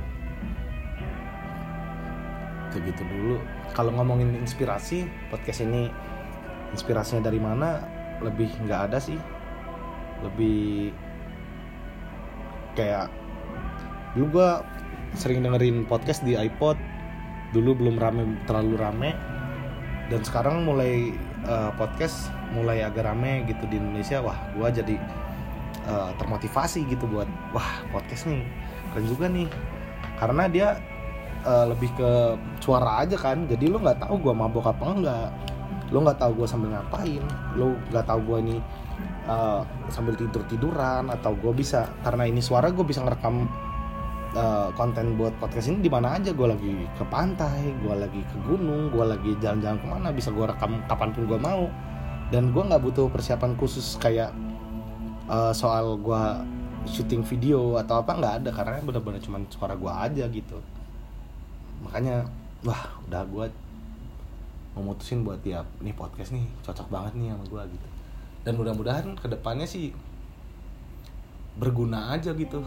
kayak 2.73 2.97
gitu 2.97 3.03
dulu. 3.05 3.35
Kalau 3.77 3.93
ngomongin 3.93 4.33
inspirasi 4.41 5.05
podcast 5.29 5.61
ini 5.61 5.93
inspirasinya 6.73 7.29
dari 7.29 7.37
mana? 7.37 7.85
Lebih 8.25 8.49
nggak 8.65 8.89
ada 8.89 8.97
sih. 8.97 9.21
Lebih 10.25 10.89
kayak 12.73 13.11
dulu 14.17 14.39
gue 14.39 14.49
sering 15.19 15.43
dengerin 15.43 15.83
podcast 15.87 16.23
di 16.23 16.39
iPod 16.39 16.79
dulu 17.51 17.77
belum 17.77 17.95
rame 17.99 18.23
terlalu 18.47 18.75
rame. 18.79 19.11
Dan 20.11 20.27
sekarang 20.27 20.67
mulai 20.67 21.15
uh, 21.47 21.71
podcast 21.79 22.27
mulai 22.51 22.83
agak 22.83 23.07
rame 23.07 23.47
gitu 23.47 23.63
di 23.71 23.79
Indonesia. 23.79 24.19
Wah 24.19 24.35
gue 24.55 24.67
jadi 24.83 24.95
uh, 25.87 26.11
termotivasi 26.19 26.83
gitu 26.87 27.07
buat 27.07 27.27
wah 27.55 27.83
podcast 27.95 28.27
nih. 28.27 28.43
Keren 28.91 29.05
juga 29.07 29.25
nih. 29.31 29.47
Karena 30.19 30.43
dia 30.51 30.67
uh, 31.47 31.65
lebih 31.71 31.91
ke 31.95 32.11
suara 32.59 33.03
aja 33.03 33.15
kan. 33.15 33.47
Jadi 33.47 33.71
lo 33.71 33.79
nggak 33.79 34.03
tahu 34.03 34.19
gue 34.19 34.33
mabok 34.35 34.67
apa 34.71 34.83
enggak. 34.91 35.29
Lo 35.91 36.03
nggak 36.03 36.19
tahu 36.19 36.43
gue 36.43 36.47
sambil 36.47 36.75
ngapain. 36.75 37.23
Lo 37.55 37.79
nggak 37.91 38.03
tahu 38.03 38.19
gue 38.35 38.37
ini 38.51 38.57
uh, 39.27 39.63
sambil 39.91 40.15
tidur 40.19 40.43
tiduran 40.47 41.07
atau 41.11 41.35
gue 41.35 41.53
bisa 41.55 41.89
karena 42.03 42.27
ini 42.27 42.43
suara 42.43 42.71
gue 42.71 42.83
bisa 42.85 43.03
ngerekam 43.03 43.47
uh, 44.35 44.69
konten 44.75 45.19
buat 45.19 45.35
podcast 45.39 45.71
ini 45.71 45.87
di 45.87 45.91
mana 45.91 46.15
aja? 46.15 46.31
Gue 46.31 46.47
lagi 46.51 46.73
ke 46.95 47.03
pantai 47.07 47.71
gue 47.83 47.95
lagi 47.95 48.21
ke 48.23 48.37
gunung 48.47 48.91
gue 48.91 49.05
lagi 49.05 49.31
jalan-jalan 49.39 49.79
ke 49.79 49.87
mana? 49.87 50.07
Bisa 50.11 50.31
gue 50.31 50.45
rekam 50.45 50.79
kapan 50.87 51.09
pun 51.11 51.23
gue 51.27 51.39
mau. 51.39 51.67
Dan 52.31 52.55
gue 52.55 52.63
nggak 52.63 52.81
butuh 52.81 53.11
persiapan 53.11 53.59
khusus 53.59 53.99
kayak 53.99 54.31
uh, 55.27 55.51
soal 55.51 55.99
gue 55.99 56.23
syuting 56.87 57.21
video 57.21 57.77
atau 57.77 57.99
apa 57.99 58.11
nggak 58.15 58.33
ada. 58.43 58.49
Karena 58.51 58.79
bener-bener 58.83 59.19
cuma 59.19 59.39
suara 59.51 59.75
gue 59.75 59.91
aja 59.91 60.23
gitu. 60.31 60.57
Makanya 61.83 62.23
wah 62.63 62.99
udah 63.09 63.23
gue 63.27 63.45
memutusin 64.71 65.27
buat 65.27 65.43
tiap 65.43 65.67
nih 65.83 65.91
podcast 65.91 66.31
nih 66.31 66.47
cocok 66.63 66.87
banget 66.87 67.13
nih 67.19 67.27
sama 67.35 67.45
gue 67.47 67.63
gitu. 67.75 67.87
Dan 68.41 68.53
mudah-mudahan 68.57 69.13
ke 69.19 69.27
depannya 69.27 69.67
sih 69.67 69.91
berguna 71.59 72.15
aja 72.15 72.31
gitu 72.31 72.63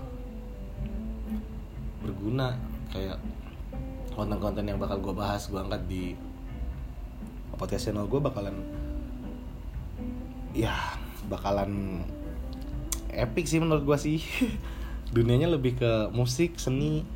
berguna. 2.05 2.55
Kayak 2.93 3.19
konten-konten 4.13 4.69
yang 4.69 4.77
bakal 4.77 5.01
gue 5.01 5.15
bahas 5.17 5.49
gue 5.49 5.59
angkat 5.59 5.83
di 5.89 6.15
podcast 7.57 7.91
channel 7.91 8.07
gue 8.07 8.19
bakalan 8.19 8.67
ya 10.55 10.75
bakalan 11.27 12.03
epic 13.11 13.49
sih 13.49 13.59
menurut 13.59 13.89
gue 13.89 13.99
sih. 13.99 14.19
Dunianya 15.15 15.49
lebih 15.49 15.81
ke 15.81 16.13
musik 16.13 16.61
seni 16.61 17.07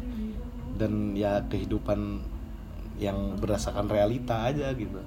dan 0.79 1.18
ya 1.18 1.42
kehidupan 1.51 2.22
yang 2.98 3.38
berdasarkan 3.38 3.90
realita 3.90 4.46
aja 4.46 4.74
gitu. 4.74 5.03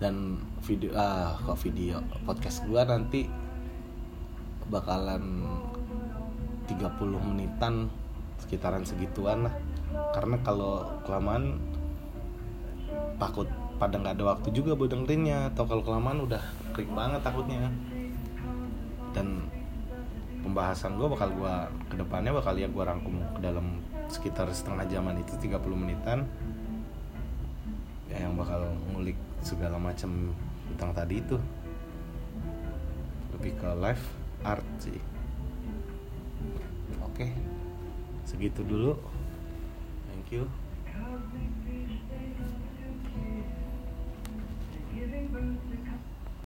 Dan 0.00 0.40
video 0.64 0.96
ah 0.96 1.36
kok 1.44 1.60
video 1.60 2.00
podcast 2.24 2.64
gua 2.64 2.88
nanti 2.88 3.28
bakalan 4.72 5.44
30 6.68 6.80
menitan 7.28 7.92
sekitaran 8.50 8.82
segituan 8.82 9.46
lah. 9.46 9.54
Karena 10.10 10.34
kalau 10.42 10.82
kelamaan 11.06 11.62
takut 13.22 13.46
pada 13.78 13.94
nggak 13.94 14.18
ada 14.18 14.34
waktu 14.34 14.50
juga 14.50 14.74
buat 14.74 14.90
dengerinnya. 14.90 15.54
Atau 15.54 15.70
kalau 15.70 15.86
kelamaan 15.86 16.26
udah 16.26 16.42
klik 16.74 16.90
banget 16.90 17.22
takutnya. 17.22 17.70
Dan 19.14 19.46
pembahasan 20.42 20.98
gue 20.98 21.06
bakal 21.06 21.30
gue 21.30 21.54
ke 21.86 21.94
depannya 21.94 22.34
bakal 22.34 22.58
ya 22.58 22.66
gue 22.66 22.82
rangkum 22.82 23.22
ke 23.38 23.38
dalam 23.38 23.78
sekitar 24.10 24.50
setengah 24.50 24.82
jaman 24.90 25.22
itu 25.22 25.38
30 25.38 25.54
menitan. 25.70 26.26
Ya 28.10 28.26
yang 28.26 28.34
bakal 28.34 28.66
ngulik 28.90 29.14
segala 29.46 29.78
macam 29.78 30.34
tentang 30.74 30.90
tadi 30.90 31.22
itu. 31.22 31.38
Lebih 33.38 33.54
ke 33.62 33.70
live 33.78 34.04
art 34.42 34.66
sih. 34.82 34.98
Oke 37.06 37.30
segitu 38.30 38.62
dulu. 38.62 38.94
Thank 40.14 40.30
you 40.30 40.46